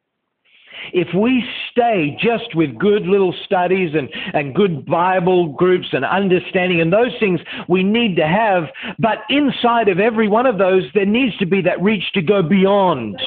[0.94, 6.82] if we stay just with good little studies and, and good Bible groups and understanding
[6.82, 8.66] and those things we need to have,
[9.00, 12.42] but inside of every one of those, there needs to be that reach to go
[12.42, 13.22] beyond,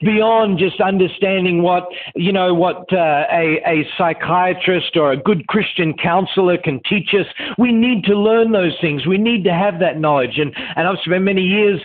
[0.00, 5.94] beyond just understanding what, you know, what uh, a, a psychiatrist or a good Christian
[5.94, 7.26] counselor can teach us.
[7.58, 9.06] We need to learn those things.
[9.06, 10.38] We need to have that knowledge.
[10.38, 11.80] And, and I've spent many years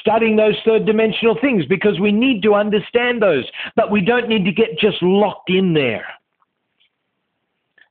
[0.00, 4.35] studying those third dimensional things because we need to understand those, but we don't need
[4.44, 6.06] to get just locked in there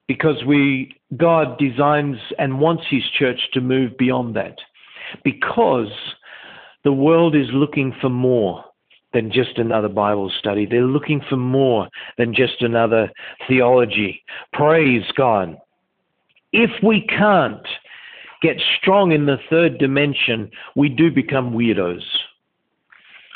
[0.08, 4.58] because we God designs and wants his church to move beyond that
[5.24, 5.92] because
[6.84, 8.64] the world is looking for more
[9.14, 10.66] than just another Bible study.
[10.66, 13.10] They're looking for more than just another
[13.48, 14.22] theology.
[14.52, 15.58] Praise God.
[16.52, 17.66] If we can't
[18.42, 22.04] get strong in the third dimension, we do become weirdos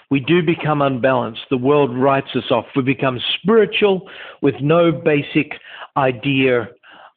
[0.10, 1.42] we do become unbalanced.
[1.50, 2.66] The world writes us off.
[2.76, 4.10] We become spiritual
[4.42, 5.54] with no basic
[5.96, 6.70] idea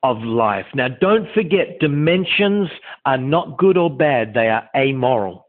[0.03, 0.67] of life.
[0.75, 2.69] Now, don't forget, dimensions
[3.07, 5.47] are not good or bad, they are amoral.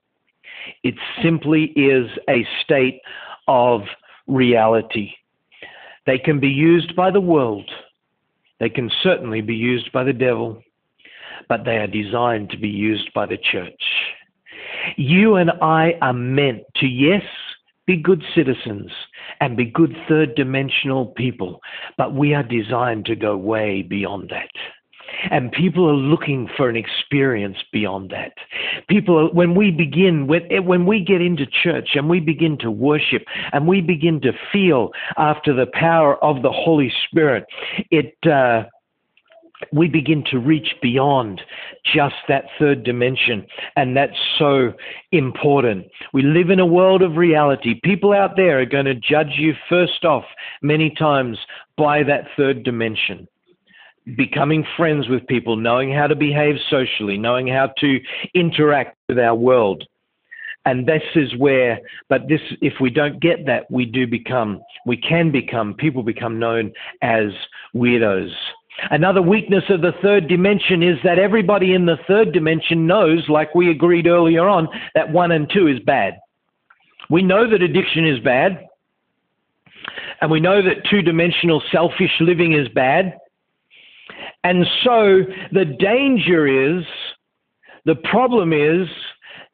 [0.84, 3.01] It simply is a state
[3.47, 3.82] of
[4.27, 5.12] reality.
[6.06, 7.69] They can be used by the world,
[8.60, 10.62] they can certainly be used by the devil,
[11.49, 13.84] but they are designed to be used by the church.
[14.97, 17.23] You and I are meant to, yes,
[17.86, 18.91] be good citizens
[19.39, 21.60] and be good third dimensional people,
[21.97, 24.49] but we are designed to go way beyond that.
[25.29, 28.34] And people are looking for an experience beyond that.
[28.88, 32.71] People, are, when we begin, when, when we get into church and we begin to
[32.71, 37.45] worship and we begin to feel after the power of the Holy Spirit,
[37.91, 38.63] it, uh,
[39.71, 41.41] we begin to reach beyond
[41.93, 43.45] just that third dimension.
[43.76, 44.73] And that's so
[45.12, 45.88] important.
[46.13, 47.80] We live in a world of reality.
[47.84, 50.26] People out there are going to judge you first off
[50.62, 51.38] many times
[51.78, 53.28] by that third dimension.
[54.17, 57.99] Becoming friends with people, knowing how to behave socially, knowing how to
[58.34, 59.84] interact with our world.
[60.65, 64.95] And this is where, but this, if we don't get that, we do become, we
[64.95, 66.71] can become, people become known
[67.02, 67.32] as
[67.76, 68.32] weirdos
[68.89, 73.53] Another weakness of the third dimension is that everybody in the third dimension knows, like
[73.53, 76.15] we agreed earlier on, that one and two is bad.
[77.09, 78.65] We know that addiction is bad,
[80.21, 83.17] and we know that two dimensional selfish living is bad.
[84.43, 86.83] And so the danger is,
[87.86, 88.88] the problem is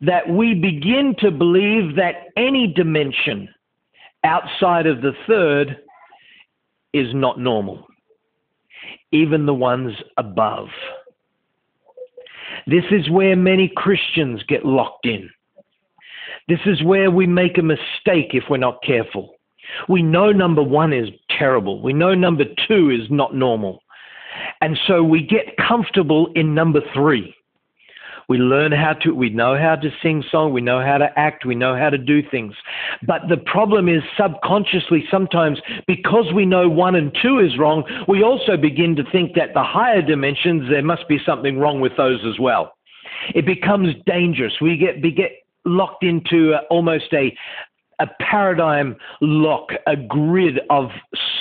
[0.01, 3.49] that we begin to believe that any dimension
[4.23, 5.77] outside of the third
[6.93, 7.88] is not normal
[9.11, 10.67] even the ones above.
[12.67, 15.29] This is where many Christians get locked in.
[16.47, 19.35] This is where we make a mistake if we're not careful.
[19.87, 21.81] We know number one is terrible.
[21.81, 23.83] We know number two is not normal.
[24.61, 27.35] And so we get comfortable in number three.
[28.29, 31.45] We learn how to, we know how to sing song, we know how to act,
[31.45, 32.53] we know how to do things.
[33.05, 38.23] But the problem is subconsciously sometimes because we know one and two is wrong, we
[38.23, 42.19] also begin to think that the higher dimensions, there must be something wrong with those
[42.25, 42.73] as well.
[43.33, 44.53] It becomes dangerous.
[44.61, 45.31] We get, we get
[45.65, 47.35] locked into almost a,
[47.99, 50.89] a paradigm lock, a grid of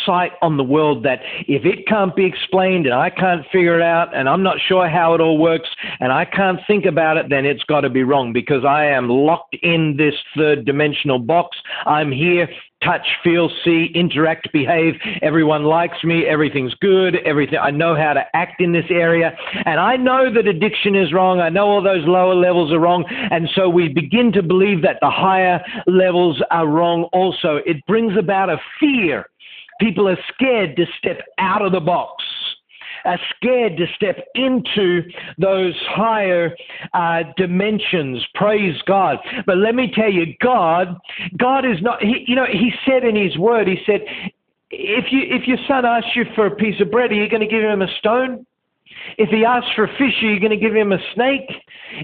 [0.04, 3.82] sight on the world that if it can't be explained and I can't figure it
[3.82, 5.68] out and I'm not sure how it all works
[6.00, 9.08] and I can't think about it, then it's got to be wrong because I am
[9.08, 11.56] locked in this third dimensional box.
[11.86, 12.48] I'm here
[12.82, 14.94] touch, feel, see, interact, behave.
[15.22, 16.26] Everyone likes me.
[16.26, 17.16] Everything's good.
[17.24, 17.58] Everything.
[17.58, 19.36] I know how to act in this area.
[19.64, 21.40] And I know that addiction is wrong.
[21.40, 23.04] I know all those lower levels are wrong.
[23.30, 27.60] And so we begin to believe that the higher levels are wrong also.
[27.66, 29.26] It brings about a fear.
[29.80, 32.24] People are scared to step out of the box
[33.04, 35.02] are scared to step into
[35.38, 36.54] those higher
[36.94, 38.24] uh, dimensions.
[38.34, 39.18] Praise God.
[39.46, 40.96] But let me tell you, God,
[41.36, 44.00] God is not, he, you know, He said in His word, He said,
[44.70, 47.40] if, you, if your son asks you for a piece of bread, are you going
[47.40, 48.44] to give him a stone?
[49.16, 51.50] If he asks for a fish, are you going to give him a snake?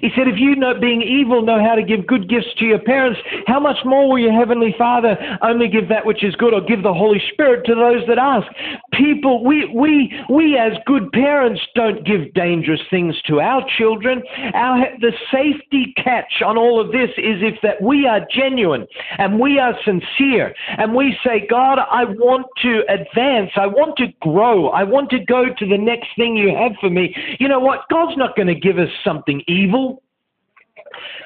[0.00, 2.78] He said, If you, know, being evil, know how to give good gifts to your
[2.78, 6.60] parents, how much more will your heavenly Father only give that which is good or
[6.60, 8.46] give the Holy Spirit to those that ask?
[8.92, 14.22] People, we, we, we as good parents don't give dangerous things to our children.
[14.54, 18.86] Our, the safety catch on all of this is if that we are genuine
[19.18, 23.50] and we are sincere and we say, God, I want to advance.
[23.56, 24.68] I want to grow.
[24.68, 27.14] I want to go to the next thing you have for me.
[27.40, 27.80] You know what?
[27.90, 30.02] God's not going to give us something evil.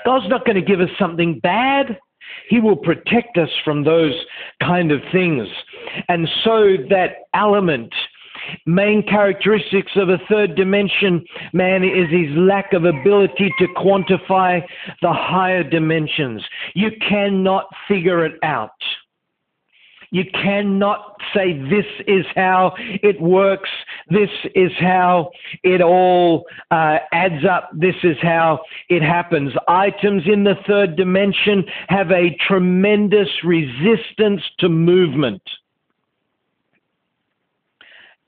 [0.04, 1.98] God's not going to give us something bad.
[2.48, 4.14] He will protect us from those
[4.62, 5.46] kind of things.
[6.08, 7.92] And so that element,
[8.66, 14.62] main characteristics of a third dimension man is his lack of ability to quantify
[15.02, 16.42] the higher dimensions.
[16.74, 18.70] You cannot figure it out.
[20.10, 23.68] You cannot say this is how it works.
[24.08, 25.30] This is how
[25.62, 27.70] it all uh, adds up.
[27.74, 29.52] This is how it happens.
[29.68, 35.42] Items in the third dimension have a tremendous resistance to movement.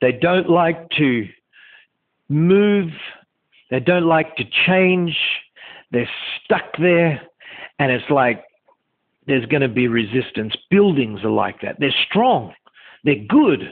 [0.01, 1.27] They don't like to
[2.29, 2.91] move.
[3.71, 5.15] They don't like to change.
[5.91, 6.09] They're
[6.43, 7.21] stuck there.
[7.79, 8.43] And it's like
[9.31, 10.53] there's going to be resistance.
[10.69, 11.77] Buildings are like that.
[11.79, 12.53] They're strong,
[13.05, 13.71] they're good,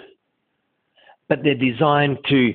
[1.27, 2.53] but they're designed to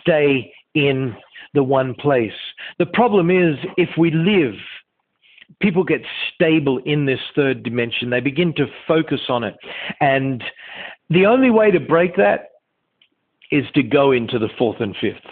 [0.00, 1.16] stay in
[1.54, 2.38] the one place.
[2.78, 4.54] The problem is if we live,
[5.60, 9.56] people get stable in this third dimension, they begin to focus on it.
[10.00, 10.44] And
[11.10, 12.50] the only way to break that
[13.50, 15.26] is to go into the fourth and fifth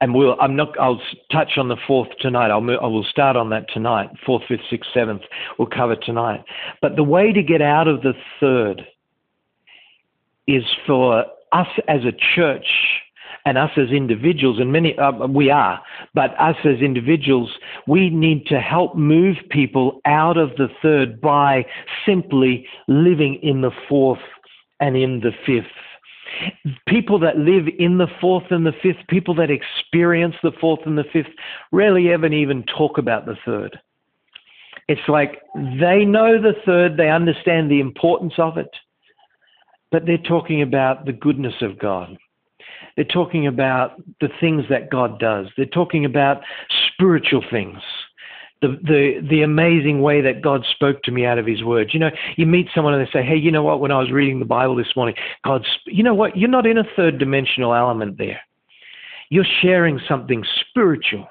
[0.00, 2.50] and we'll I'm not I'll touch on the fourth tonight.
[2.50, 4.10] I'll I will start on that tonight.
[4.24, 5.22] Fourth, fifth, sixth, seventh.
[5.58, 6.42] We'll cover tonight.
[6.80, 8.86] But the way to get out of the third
[10.46, 12.66] is for us as a church
[13.46, 15.80] and us as individuals, and many uh, we are,
[16.14, 17.50] but us as individuals,
[17.86, 21.64] we need to help move people out of the third by
[22.04, 24.18] simply living in the fourth
[24.80, 25.72] and in the fifth
[26.86, 30.96] People that live in the fourth and the fifth, people that experience the fourth and
[30.96, 31.30] the fifth,
[31.72, 33.78] rarely ever even talk about the third.
[34.88, 38.70] It's like they know the third, they understand the importance of it,
[39.90, 42.16] but they're talking about the goodness of God.
[42.96, 45.46] They're talking about the things that God does.
[45.56, 46.42] They're talking about
[46.88, 47.78] spiritual things
[48.62, 51.94] the, the, the amazing way that God spoke to me out of his words.
[51.94, 54.10] You know, you meet someone and they say, hey, you know what, when I was
[54.10, 57.74] reading the Bible this morning, God's, you know what, you're not in a third dimensional
[57.74, 58.40] element there.
[59.30, 61.26] You're sharing something spiritual.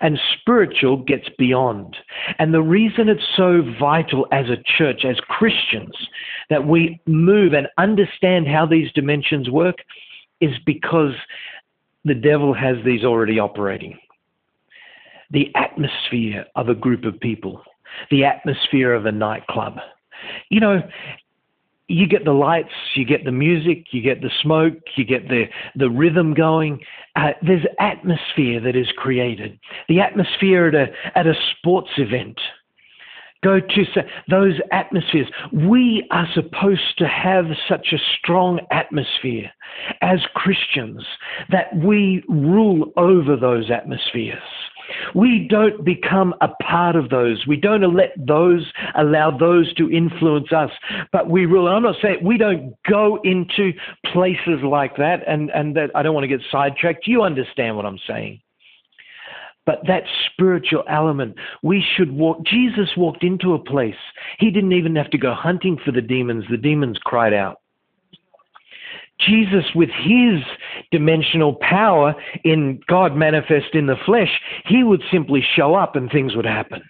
[0.00, 1.96] And spiritual gets beyond.
[2.38, 5.94] And the reason it's so vital as a church, as Christians,
[6.50, 9.76] that we move and understand how these dimensions work
[10.40, 11.12] is because
[12.04, 13.98] the devil has these already operating
[15.30, 17.62] the atmosphere of a group of people,
[18.10, 19.74] the atmosphere of a nightclub.
[20.50, 20.82] You know,
[21.88, 25.44] you get the lights, you get the music, you get the smoke, you get the,
[25.76, 26.80] the rhythm going.
[27.14, 29.58] Uh, there's atmosphere that is created.
[29.88, 32.38] The atmosphere at a, at a sports event.
[33.44, 33.84] Go to
[34.28, 35.28] those atmospheres.
[35.52, 39.52] We are supposed to have such a strong atmosphere
[40.02, 41.04] as Christians
[41.50, 44.42] that we rule over those atmospheres.
[45.14, 47.46] We don't become a part of those.
[47.46, 50.70] We don't let those allow those to influence us.
[51.12, 53.72] But we really, I'm not saying we don't go into
[54.12, 57.06] places like that, and, and that I don't want to get sidetracked.
[57.06, 58.40] You understand what I'm saying.
[59.66, 62.46] But that spiritual element, we should walk.
[62.46, 63.96] Jesus walked into a place.
[64.38, 66.44] He didn't even have to go hunting for the demons.
[66.48, 67.60] The demons cried out.
[69.18, 70.40] Jesus, with his
[70.90, 72.14] dimensional power
[72.44, 76.82] in God manifest in the flesh, he would simply show up and things would happen.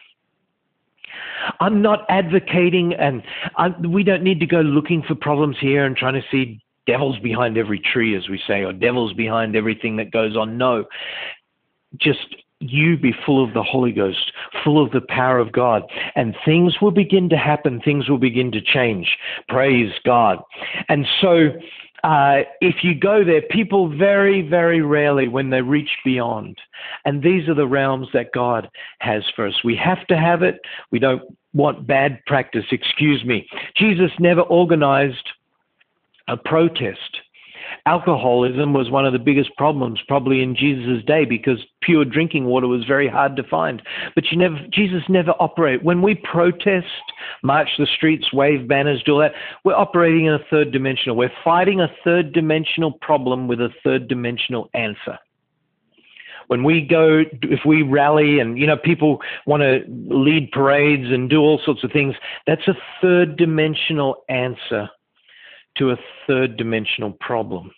[1.61, 3.23] I'm not advocating, and
[3.57, 7.19] I'm, we don't need to go looking for problems here and trying to see devils
[7.21, 10.59] behind every tree, as we say, or devils behind everything that goes on.
[10.59, 10.85] No,
[11.99, 14.33] just you be full of the Holy Ghost,
[14.65, 15.83] full of the power of God,
[16.15, 17.81] and things will begin to happen.
[17.81, 19.17] Things will begin to change.
[19.49, 20.39] Praise God.
[20.89, 21.49] And so,
[22.05, 26.57] uh, if you go there, people very, very rarely, when they reach beyond,
[27.05, 28.69] and these are the realms that God
[29.01, 29.55] has for us.
[29.65, 30.61] We have to have it.
[30.91, 31.23] We don't
[31.55, 32.65] want bad practice.
[32.71, 33.49] Excuse me.
[33.77, 35.29] Jesus never organized
[36.29, 37.21] a protest
[37.87, 42.67] alcoholism was one of the biggest problems probably in Jesus' day because pure drinking water
[42.67, 43.83] was very hard to find.
[44.15, 45.85] But you never, Jesus never operated.
[45.85, 46.87] When we protest,
[47.43, 49.33] march the streets, wave banners, do all that,
[49.65, 51.17] we're operating in a third dimensional.
[51.17, 55.19] We're fighting a third dimensional problem with a third dimensional answer
[56.49, 61.29] when we go, if we rally and, you know, people want to lead parades and
[61.29, 62.15] do all sorts of things,
[62.47, 64.89] that's a third dimensional answer
[65.79, 65.97] to a
[66.27, 67.71] third dimensional problem.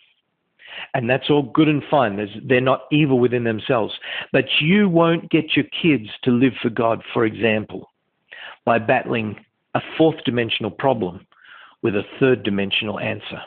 [0.93, 2.27] And that's all good and fine.
[2.47, 3.93] They're not evil within themselves.
[4.31, 7.89] But you won't get your kids to live for God, for example,
[8.65, 9.43] by battling
[9.75, 11.25] a fourth dimensional problem
[11.81, 13.41] with a third dimensional answer.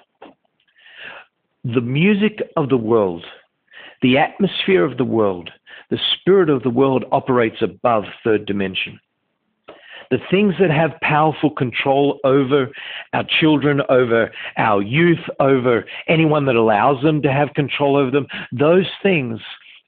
[1.64, 3.24] The music of the world,
[4.02, 5.50] the atmosphere of the world,
[5.90, 8.98] the spirit of the world operates above third dimension
[10.12, 12.70] the things that have powerful control over
[13.14, 18.26] our children, over our youth, over anyone that allows them to have control over them,
[18.52, 19.40] those things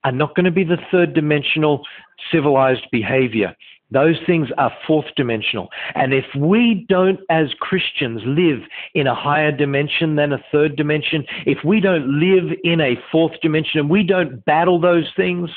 [0.02, 1.82] are not going to be the third dimensional
[2.32, 3.54] civilized behavior.
[3.90, 5.68] Those things are fourth dimensional.
[5.94, 8.60] And if we don't, as Christians, live
[8.94, 13.38] in a higher dimension than a third dimension, if we don't live in a fourth
[13.42, 15.50] dimension and we don't battle those things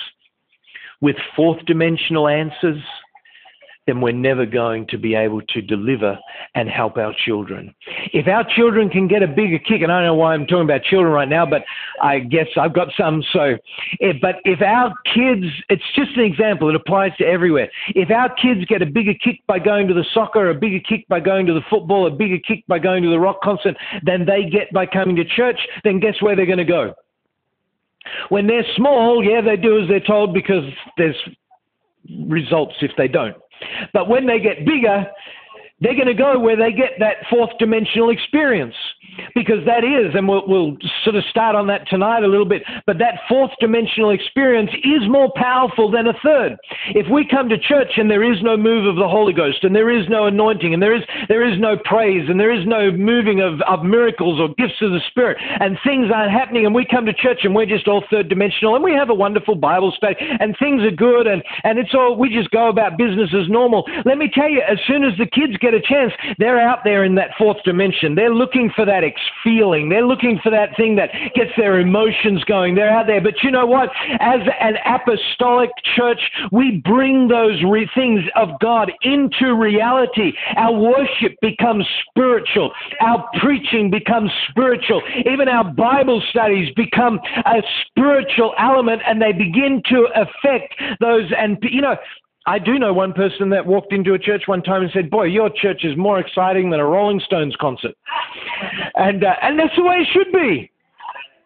[1.00, 2.82] with fourth dimensional answers,
[3.88, 6.20] then we're never going to be able to deliver
[6.56, 7.74] and help our children.
[8.14, 10.64] If our children can get a bigger kick, and I don't know why I'm talking
[10.64, 11.64] about children right now, but
[12.02, 13.24] I guess I've got some.
[13.32, 13.58] So,
[14.00, 17.72] if, but if our kids, it's just an example, it applies to everywhere.
[17.96, 21.08] If our kids get a bigger kick by going to the soccer, a bigger kick
[21.08, 24.26] by going to the football, a bigger kick by going to the rock concert than
[24.26, 26.94] they get by coming to church, then guess where they're going to go?
[28.30, 30.64] When they're small, yeah, they do as they're told because
[30.98, 31.16] there's
[32.28, 33.36] results if they don't.
[33.94, 35.06] But when they get bigger,
[35.80, 38.76] they're going to go where they get that fourth dimensional experience
[39.36, 42.62] because that is, and we'll, we'll, sort of start on that tonight a little bit,
[42.86, 46.58] but that fourth dimensional experience is more powerful than a third.
[46.94, 49.76] If we come to church and there is no move of the Holy Ghost and
[49.76, 52.92] there is no anointing and there is, there is no praise and there is no
[52.92, 56.86] moving of, of miracles or gifts of the Spirit and things aren't happening and we
[56.86, 59.94] come to church and we're just all third dimensional and we have a wonderful Bible
[59.96, 63.50] study and things are good and, and it's all, we just go about business as
[63.50, 63.86] normal.
[64.06, 67.04] Let me tell you, as soon as the kids get a chance, they're out there
[67.04, 68.16] in that fourth dimension.
[68.16, 69.90] They're looking for that ex- feeling.
[69.90, 72.76] They're looking for that thing that gets their emotions going.
[72.76, 73.22] They're out there.
[73.22, 73.90] But you know what?
[74.20, 76.20] As an apostolic church,
[76.52, 80.34] we bring those re- things of God into reality.
[80.56, 82.72] Our worship becomes spiritual.
[83.02, 85.02] Our preaching becomes spiritual.
[85.32, 91.32] Even our Bible studies become a spiritual element and they begin to affect those.
[91.38, 91.96] And, you know,
[92.48, 95.26] I do know one person that walked into a church one time and said, "Boy,
[95.26, 97.94] your church is more exciting than a Rolling Stones concert,"
[98.96, 100.72] and uh, and that's the way it should be.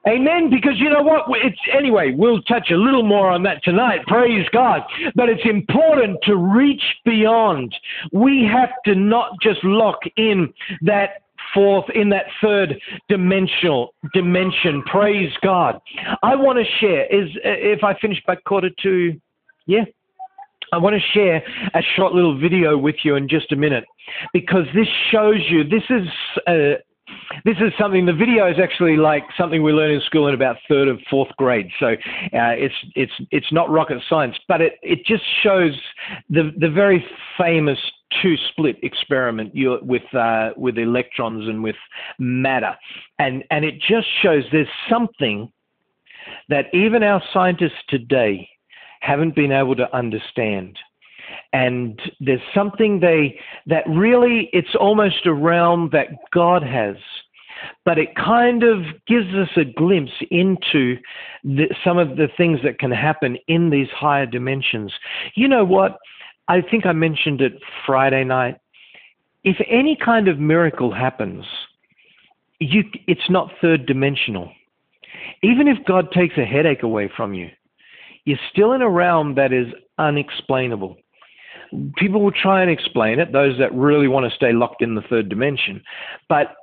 [0.07, 0.49] Amen.
[0.49, 1.25] Because you know what?
[1.43, 2.11] It's anyway.
[2.15, 3.99] We'll touch a little more on that tonight.
[4.07, 4.81] Praise God.
[5.13, 7.75] But it's important to reach beyond.
[8.11, 11.21] We have to not just lock in that
[11.53, 12.79] fourth, in that third
[13.09, 14.81] dimensional dimension.
[14.83, 15.79] Praise God.
[16.23, 17.05] I want to share.
[17.05, 19.19] Is if I finish by quarter to,
[19.67, 19.85] yeah.
[20.71, 21.43] I want to share
[21.73, 23.83] a short little video with you in just a minute
[24.31, 26.07] because this shows you this is
[26.47, 26.79] uh,
[27.43, 30.55] this is something the video is actually like something we learn in school in about
[30.69, 31.67] third or fourth grade.
[31.77, 35.73] So uh, it's it's it's not rocket science but it it just shows
[36.29, 37.05] the the very
[37.37, 37.79] famous
[38.21, 41.75] two slit experiment with uh, with electrons and with
[42.17, 42.75] matter.
[43.19, 45.51] And and it just shows there's something
[46.47, 48.47] that even our scientists today
[49.01, 50.77] haven't been able to understand.
[51.53, 56.95] And there's something they that really it's almost a realm that God has,
[57.83, 60.97] but it kind of gives us a glimpse into
[61.43, 64.93] the, some of the things that can happen in these higher dimensions.
[65.35, 65.97] You know what?
[66.47, 67.53] I think I mentioned it
[67.85, 68.57] Friday night.
[69.43, 71.45] If any kind of miracle happens,
[72.59, 74.51] you, it's not third dimensional.
[75.43, 77.49] Even if God takes a headache away from you,
[78.25, 79.67] you're still in a realm that is
[79.97, 80.97] unexplainable.
[81.95, 85.01] People will try and explain it, those that really want to stay locked in the
[85.01, 85.81] third dimension.
[86.27, 86.55] But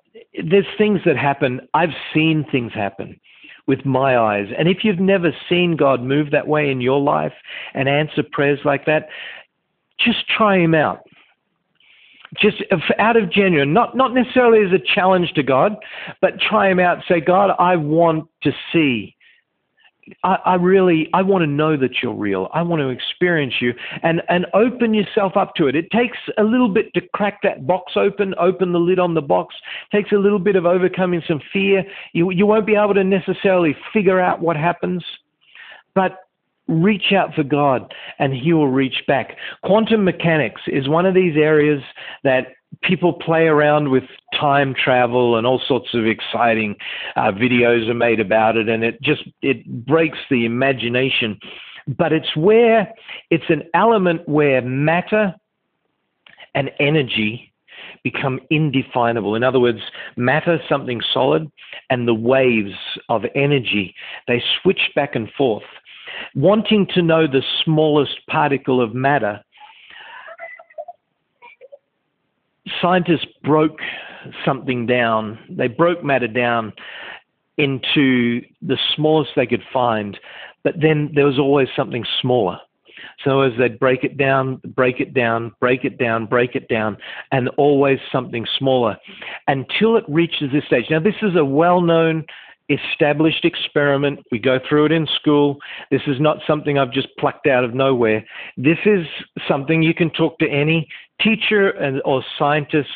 [0.45, 1.61] there's things that happen.
[1.75, 3.19] I've seen things happen
[3.67, 4.49] with my eyes.
[4.59, 7.35] And if you've never seen God move that way in your life
[7.75, 9.09] and answer prayers like that,
[9.99, 11.01] just try him out.
[12.39, 15.77] Just uh, out of genuine, not, not necessarily as a challenge to God,
[16.21, 16.99] but try him out.
[17.09, 19.15] Say, God, I want to see
[20.25, 22.49] I, I, really I want to know that you're real.
[22.53, 25.77] I want to experience you and and open yourself up to it.
[25.77, 29.23] It takes a little bit to crack that box open, open the lid on the
[29.23, 29.55] box.
[29.93, 31.85] It takes a little bit of overcoming some fear.
[32.13, 35.05] You you won't be able to necessarily figure out what happens,
[35.95, 36.28] but
[36.69, 39.37] reach out for God and he will reach back.
[39.65, 41.83] Quantum mechanics is one of these areas
[42.25, 42.49] that
[42.83, 44.05] people play around with
[44.39, 46.77] time travel and all sorts of exciting
[47.17, 51.39] uh, videos are made about it and it just it breaks the imagination.
[51.87, 52.93] But it's where
[53.31, 55.35] it's an element where matter
[56.55, 57.53] and energy
[58.05, 59.35] become indefinable.
[59.35, 59.81] In other words
[60.17, 61.51] matter something solid
[61.89, 62.75] and the waves
[63.09, 63.95] of energy
[64.27, 65.65] they switch back and forth
[66.35, 69.43] wanting to know the smallest particle of matter
[72.81, 73.81] scientists broke
[74.45, 75.39] something down.
[75.51, 76.73] They broke matter down
[77.57, 80.19] into the smallest they could find,
[80.63, 82.59] but then there was always something smaller.
[83.25, 86.97] So as they'd break it down, break it down, break it down, break it down,
[87.33, 88.97] and always something smaller
[89.49, 90.87] until it reaches this stage.
[90.91, 92.25] Now, this is a well known
[92.69, 94.21] established experiment.
[94.31, 95.59] We go through it in school.
[95.91, 98.25] This is not something I've just plucked out of nowhere.
[98.57, 99.07] This is
[99.47, 100.89] something you can talk to any
[101.21, 102.91] teacher and, or scientist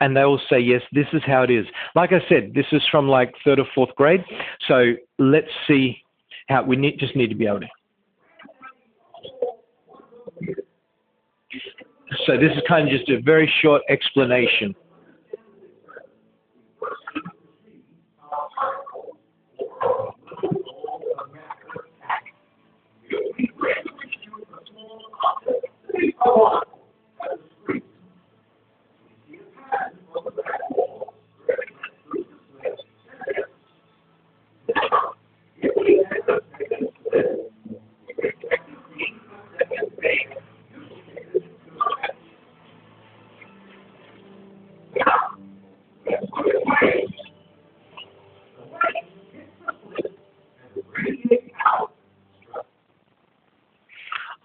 [0.00, 1.66] and they will say, yes, this is how it is.
[1.94, 4.22] Like I said, this is from like third or fourth grade.
[4.66, 5.98] So let's see
[6.48, 7.66] how we need, just need to be able to.
[12.26, 14.74] So this is kind of just a very short explanation.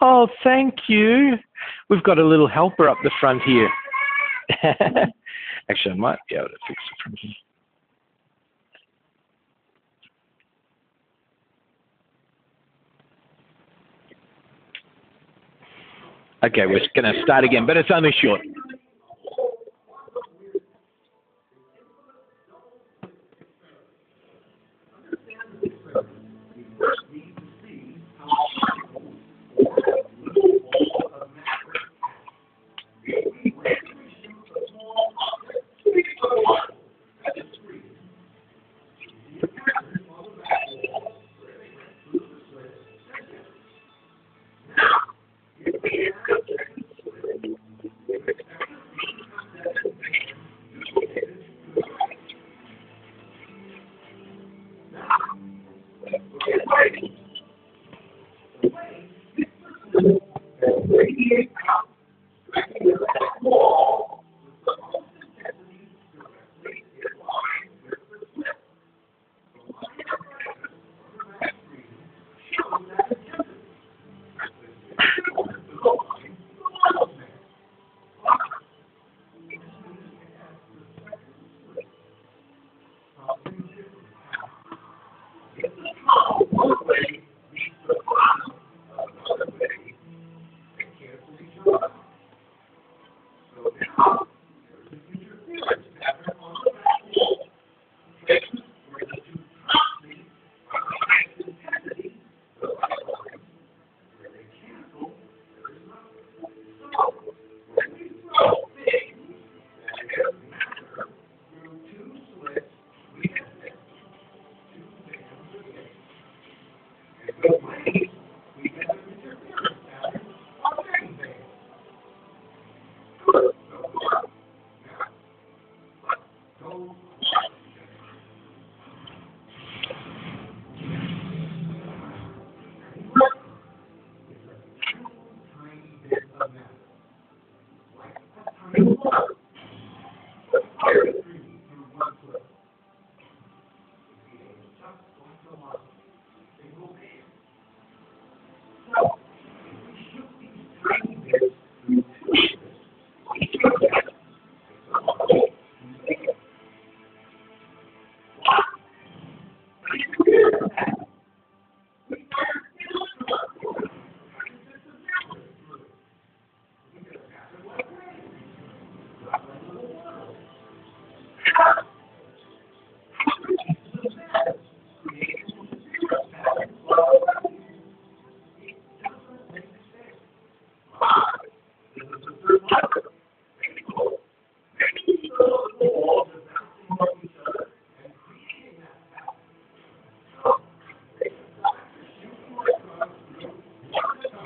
[0.05, 1.37] Oh, thank you.
[1.93, 3.69] We've got a little helper up the front here.
[5.69, 7.31] Actually, I might be able to fix it from here.
[16.43, 18.41] Okay, we're going to start again, but it's only short.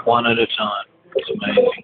[0.07, 0.85] One at a time.
[1.15, 1.83] It's amazing.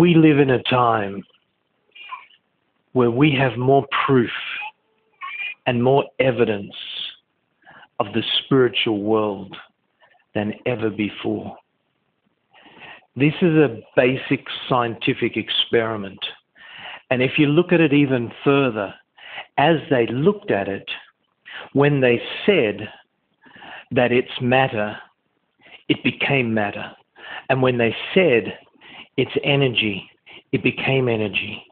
[0.00, 1.22] we live in a time
[2.92, 4.30] where we have more proof
[5.66, 6.74] and more evidence
[7.98, 9.54] of the spiritual world
[10.34, 11.54] than ever before.
[13.14, 16.18] This is a basic scientific experiment.
[17.10, 18.94] And if you look at it even further,
[19.58, 20.88] as they looked at it,
[21.74, 22.88] when they said
[23.90, 24.96] that it's matter,
[25.90, 26.90] it became matter.
[27.50, 28.56] And when they said
[29.20, 30.08] its energy,
[30.52, 31.62] it became energy.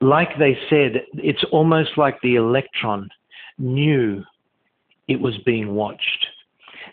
[0.00, 3.08] Like they said, it's almost like the electron
[3.58, 4.22] knew
[5.08, 6.15] it was being watched.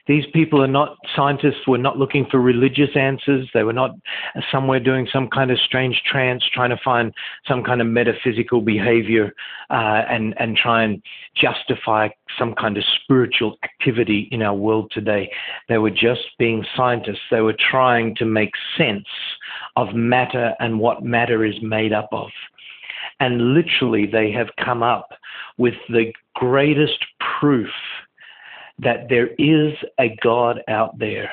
[0.06, 3.50] These people are not scientists, were not looking for religious answers.
[3.54, 3.92] They were not
[4.52, 7.14] somewhere doing some kind of strange trance, trying to find
[7.48, 9.34] some kind of metaphysical behavior
[9.70, 11.02] uh, and, and try and
[11.36, 15.32] justify some kind of spiritual activity in our world today.
[15.70, 17.22] They were just being scientists.
[17.32, 19.08] They were trying to make sense
[19.78, 22.30] of matter and what matter is made up of.
[23.22, 25.14] And literally, they have come up
[25.58, 27.06] with the greatest
[27.40, 27.70] proof
[28.84, 31.32] that there is a God out there.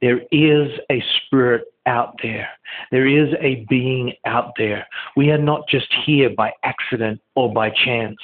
[0.00, 2.48] There is a spirit out there.
[2.90, 4.86] There is a being out there.
[5.16, 8.18] We are not just here by accident or by chance.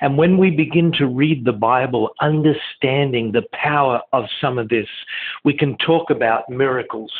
[0.00, 4.86] And when we begin to read the Bible, understanding the power of some of this,
[5.44, 7.12] we can talk about miracles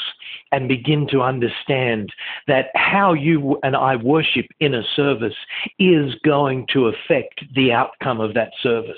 [0.52, 2.10] and begin to understand
[2.46, 5.36] that how you and I worship in a service
[5.78, 8.96] is going to affect the outcome of that service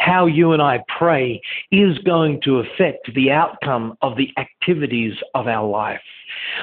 [0.00, 1.40] how you and I pray
[1.70, 6.00] is going to affect the outcome of the activities of our life.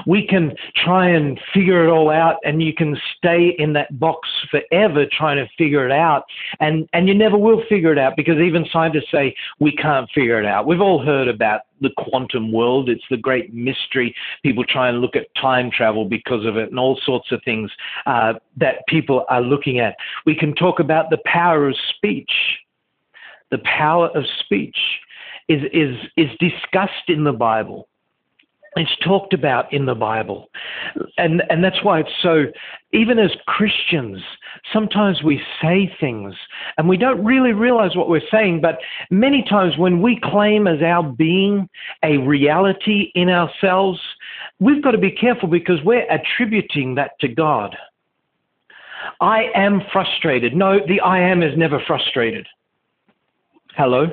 [0.06, 4.28] We can try and figure it all out, and you can stay in that box
[4.50, 6.24] forever trying to figure it out,
[6.60, 10.40] and, and you never will figure it out because even scientists say we can't figure
[10.40, 10.66] it out.
[10.66, 14.16] We've all heard about the quantum world, it's the great mystery.
[14.42, 17.70] People try and look at time travel because of it, and all sorts of things
[18.06, 19.96] uh, that people are looking at.
[20.26, 22.32] We can talk about the power of speech.
[23.52, 24.78] The power of speech
[25.48, 27.88] is, is, is discussed in the Bible
[28.78, 30.50] it's talked about in the Bible.
[31.18, 32.45] And, and that's why it's so,
[32.93, 34.22] even as Christians,
[34.72, 36.36] sometimes we say things
[36.78, 38.62] and we don't really realize what we're saying.
[38.62, 38.80] But
[39.10, 41.68] many times when we claim as our being
[42.04, 44.00] a reality in ourselves,
[44.60, 47.76] we've got to be careful because we're attributing that to God.
[49.22, 50.56] I am frustrated.
[50.56, 52.48] No, the I am is never frustrated.
[53.78, 54.08] Hello?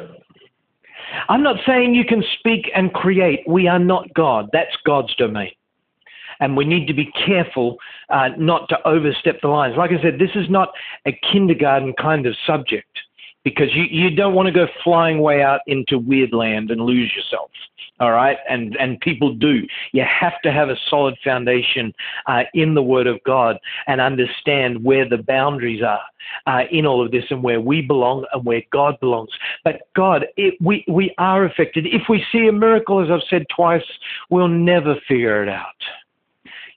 [1.31, 3.41] I'm not saying you can speak and create.
[3.49, 4.51] We are not God.
[4.53, 5.53] That's God's domain.
[6.39, 7.79] And we need to be careful
[8.11, 9.75] uh, not to overstep the lines.
[9.79, 10.69] Like I said, this is not
[11.07, 12.99] a kindergarten kind of subject
[13.45, 17.13] because you, you don't want to go flying way out into weird land and lose
[17.15, 17.51] yourself.
[18.01, 19.63] All right, and and people do.
[19.93, 21.93] You have to have a solid foundation
[22.27, 26.03] uh, in the Word of God and understand where the boundaries are
[26.49, 29.31] uh, in all of this and where we belong and where God belongs.
[29.63, 31.87] But God, it, we we are affected.
[31.87, 33.85] If we see a miracle, as I've said twice,
[34.29, 35.77] we'll never figure it out.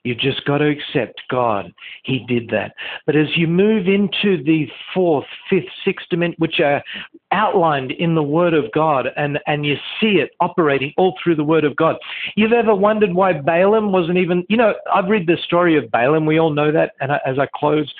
[0.08, 1.70] You've just got to accept God.
[2.02, 2.74] He did that.
[3.04, 6.82] But as you move into the fourth, fifth, sixth dimension, which are
[7.30, 11.44] outlined in the Word of God, and, and you see it operating all through the
[11.44, 11.96] Word of God,
[12.36, 16.24] you've ever wondered why Balaam wasn't even, you know, I've read the story of Balaam.
[16.24, 16.92] We all know that.
[17.02, 17.92] And as I close,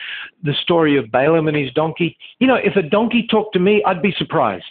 [0.43, 2.17] the story of Balaam and his donkey.
[2.39, 4.65] You know, if a donkey talked to me, I'd be surprised.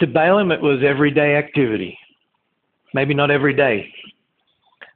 [0.00, 1.96] To Balaam, it was everyday activity.
[2.92, 3.92] Maybe not every day,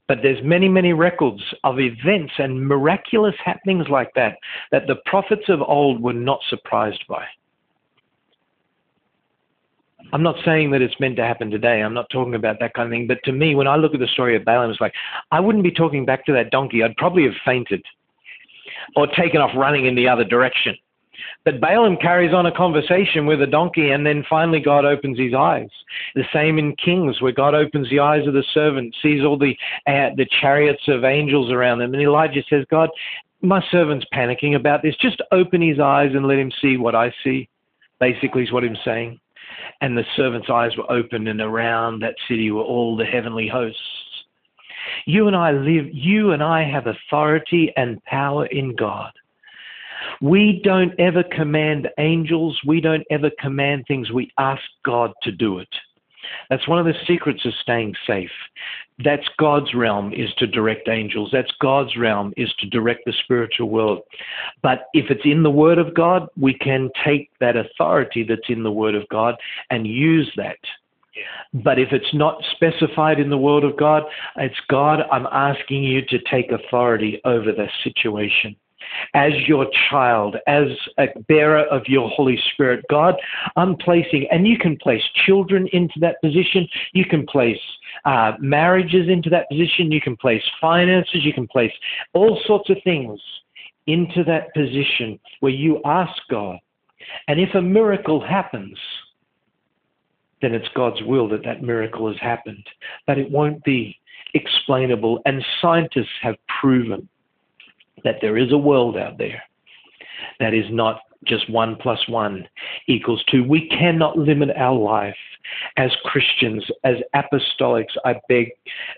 [0.06, 4.36] but there's many, many records of events and miraculous happenings like that
[4.70, 7.24] that the prophets of old were not surprised by.
[10.12, 11.80] I'm not saying that it's meant to happen today.
[11.80, 13.06] I'm not talking about that kind of thing.
[13.06, 14.92] But to me, when I look at the story of Balaam, it's like
[15.30, 16.82] I wouldn't be talking back to that donkey.
[16.82, 17.82] I'd probably have fainted
[18.96, 20.76] or taken off running in the other direction.
[21.44, 25.34] But Balaam carries on a conversation with a donkey, and then finally God opens his
[25.34, 25.68] eyes.
[26.14, 29.56] The same in Kings, where God opens the eyes of the servant, sees all the
[29.86, 32.90] uh, the chariots of angels around them, and Elijah says, "God,
[33.42, 34.96] my servant's panicking about this.
[34.96, 37.48] Just open his eyes and let him see what I see."
[38.00, 39.20] Basically, is what I'm saying.
[39.80, 43.80] And the servant's eyes were opened, and around that city were all the heavenly hosts.
[45.06, 45.86] You and I live.
[45.92, 49.12] You and I have authority and power in God
[50.20, 52.58] we don't ever command angels.
[52.66, 54.10] We don't ever command things.
[54.10, 55.68] We ask God to do it.
[56.50, 58.30] That's one of the secrets of staying safe.
[59.04, 61.30] That's God's realm is to direct angels.
[61.32, 64.02] That's God's realm is to direct the spiritual world.
[64.62, 68.62] But if it's in the Word of God, we can take that authority that's in
[68.62, 69.34] the Word of God
[69.70, 70.58] and use that.
[71.52, 74.04] But if it's not specified in the Word of God,
[74.36, 78.56] it's God, I'm asking you to take authority over the situation
[79.14, 80.68] as your child, as
[80.98, 82.84] a bearer of your Holy Spirit.
[82.90, 83.14] God,
[83.56, 86.68] I'm placing, and you can place children into that position.
[86.92, 87.60] You can place
[88.04, 89.92] uh, marriages into that position.
[89.92, 91.24] You can place finances.
[91.24, 91.72] You can place
[92.12, 93.20] all sorts of things
[93.86, 96.58] into that position where you ask God.
[97.28, 98.78] And if a miracle happens,
[100.40, 102.66] then it's God's will that that miracle has happened.
[103.06, 103.98] But it won't be
[104.34, 105.20] explainable.
[105.26, 107.08] And scientists have proven
[108.02, 109.42] that there is a world out there
[110.40, 112.46] that is not just one plus one
[112.86, 113.44] equals two.
[113.44, 115.16] We cannot limit our life
[115.76, 117.96] as Christians, as apostolics.
[118.04, 118.50] I beg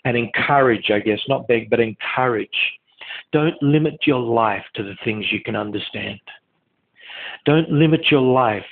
[0.04, 2.48] and encourage, I guess, not beg, but encourage.
[3.32, 6.20] Don't limit your life to the things you can understand.
[7.44, 8.64] Don't limit your life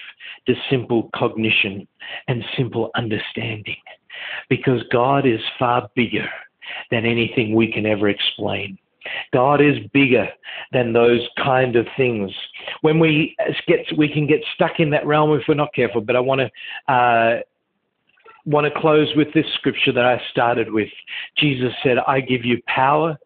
[0.46, 1.86] to simple cognition
[2.28, 3.76] and simple understanding
[4.48, 6.28] because God is far bigger
[6.90, 8.78] than anything we can ever explain.
[9.32, 10.28] God is bigger
[10.72, 12.30] than those kind of things.
[12.80, 13.36] When we
[13.66, 16.00] get, we can get stuck in that realm if we're not careful.
[16.00, 17.40] But I want to uh,
[18.46, 20.88] want to close with this scripture that I started with.
[21.36, 23.18] Jesus said, "I give you power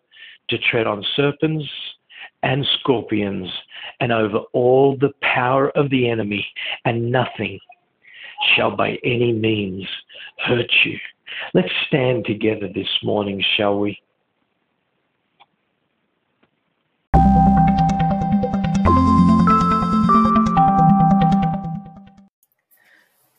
[0.48, 1.66] to tread on serpents."
[2.42, 3.50] And scorpions,
[3.98, 6.46] and over all the power of the enemy,
[6.84, 7.58] and nothing
[8.54, 9.86] shall by any means
[10.44, 10.98] hurt you.
[11.54, 14.00] Let's stand together this morning, shall we?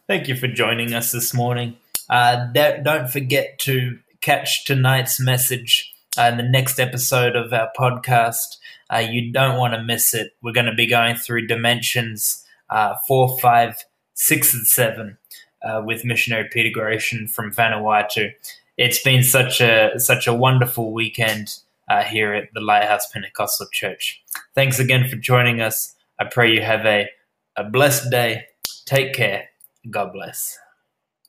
[0.10, 1.78] Thank you for joining us this morning.
[2.10, 8.57] Uh, don't forget to catch tonight's message uh, in the next episode of our podcast.
[8.91, 10.32] Uh, you don't want to miss it.
[10.41, 13.86] We're going to be going through dimensions uh, four, five,
[14.16, 15.20] six, and seven
[15.62, 18.32] uh, with missionary Peter Gratian from Vanuatu.
[18.80, 21.53] It's been such a such a wonderful weekend
[21.88, 24.24] uh, here at the Lighthouse Pentecostal Church.
[24.55, 25.93] Thanks again for joining us.
[26.20, 27.10] I pray you have a,
[27.55, 28.45] a blessed day.
[28.88, 29.49] Take care.
[29.88, 30.57] God bless.